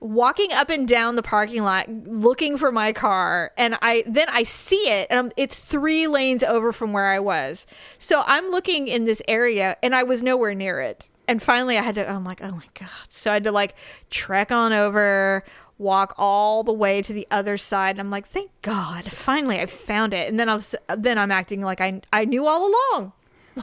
[0.01, 4.43] walking up and down the parking lot looking for my car and I then I
[4.43, 7.65] see it and I'm, it's 3 lanes over from where I was.
[7.97, 11.09] So I'm looking in this area and I was nowhere near it.
[11.27, 13.75] And finally I had to I'm like, "Oh my god." So I had to like
[14.09, 15.43] trek on over,
[15.77, 19.65] walk all the way to the other side and I'm like, "Thank God, finally I
[19.65, 23.11] found it." And then I was then I'm acting like I I knew all along.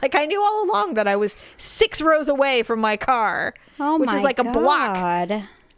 [0.01, 3.97] Like I knew all along that I was 6 rows away from my car, oh
[3.97, 4.97] which my is like a block.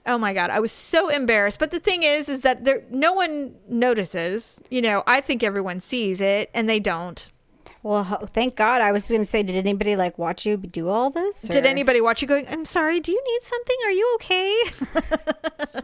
[0.07, 1.59] Oh my god, I was so embarrassed.
[1.59, 4.61] But the thing is, is that there no one notices.
[4.69, 7.29] You know, I think everyone sees it, and they don't.
[7.85, 8.81] Well, thank God.
[8.81, 11.43] I was going to say, did anybody like watch you do all this?
[11.43, 12.47] Did anybody watch you going?
[12.49, 12.99] I'm sorry.
[12.99, 13.75] Do you need something?
[13.85, 14.63] Are you okay?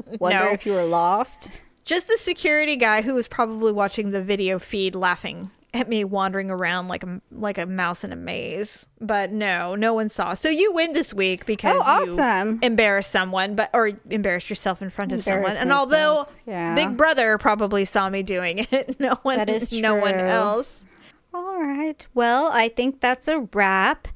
[0.19, 0.51] wonder No.
[0.51, 1.61] if you were lost?
[1.85, 6.49] Just the security guy who was probably watching the video feed, laughing at me wandering
[6.51, 8.87] around like a like a mouse in a maze.
[8.99, 10.33] But no, no one saw.
[10.33, 12.59] So you win this week because Oh, you awesome.
[12.63, 15.53] embarrassed someone, but or embarrassed yourself in front of someone.
[15.55, 16.73] And although yeah.
[16.73, 20.85] Big Brother probably saw me doing it, no one, That is no one else.
[21.33, 22.05] All right.
[22.13, 24.07] Well, I think that's a wrap.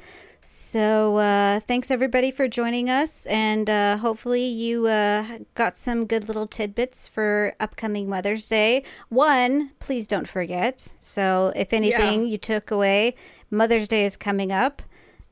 [0.48, 6.28] So, uh, thanks everybody for joining us, and uh, hopefully, you uh, got some good
[6.28, 8.84] little tidbits for upcoming Mother's Day.
[9.10, 10.94] One, please don't forget.
[11.00, 12.28] So, if anything Yeah.
[12.28, 13.16] you took away,
[13.50, 14.84] Mother's Day is coming up.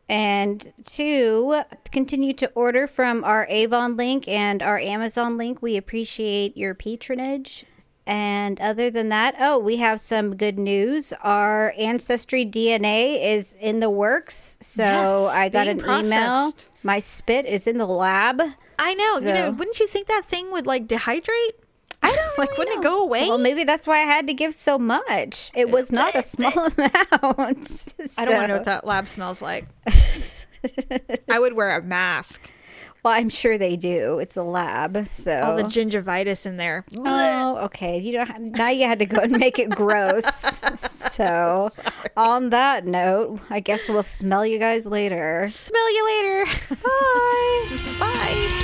[0.09, 1.61] And two,
[1.91, 5.61] continue to order from our Avon link and our Amazon link.
[5.61, 7.65] We appreciate your patronage.
[8.05, 11.13] And other than that, oh, we have some good news.
[11.21, 14.57] Our ancestry DNA is in the works.
[14.61, 16.51] So Yes, I got an email.
[16.83, 18.41] My spit is in the lab.
[18.77, 19.19] I know.
[19.25, 21.51] You know, wouldn't you think that thing would like dehydrate?
[22.01, 22.57] I don't like.
[22.57, 23.29] Wouldn't it go away?
[23.29, 25.51] Well, maybe that's why I had to give so much.
[25.55, 26.93] It was uh, not a small amount.
[27.07, 29.67] I don't want to know what that lab smells like.
[31.29, 32.49] I would wear a mask.
[33.03, 34.19] Well, I'm sure they do.
[34.19, 36.85] It's a lab, so All the gingivitis in there.
[36.97, 37.97] Oh, okay.
[37.99, 38.27] You don't.
[38.27, 40.25] Have, now you had to go and make it gross.
[40.77, 41.69] so,
[42.15, 45.47] on that note, I guess we'll smell you guys later.
[45.49, 46.45] Smell you later.
[46.81, 47.77] Bye.
[47.99, 48.59] Bye.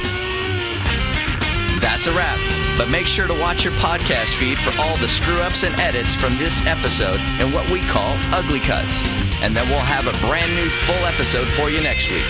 [1.82, 2.40] That's a wrap.
[2.78, 6.14] But make sure to watch your podcast feed for all the screw ups and edits
[6.14, 9.04] from this episode and what we call ugly cuts.
[9.42, 12.26] And then we'll have a brand new full episode for you next week.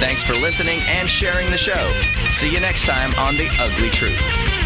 [0.00, 1.92] Thanks for listening and sharing the show.
[2.28, 4.63] See you next time on The Ugly Truth.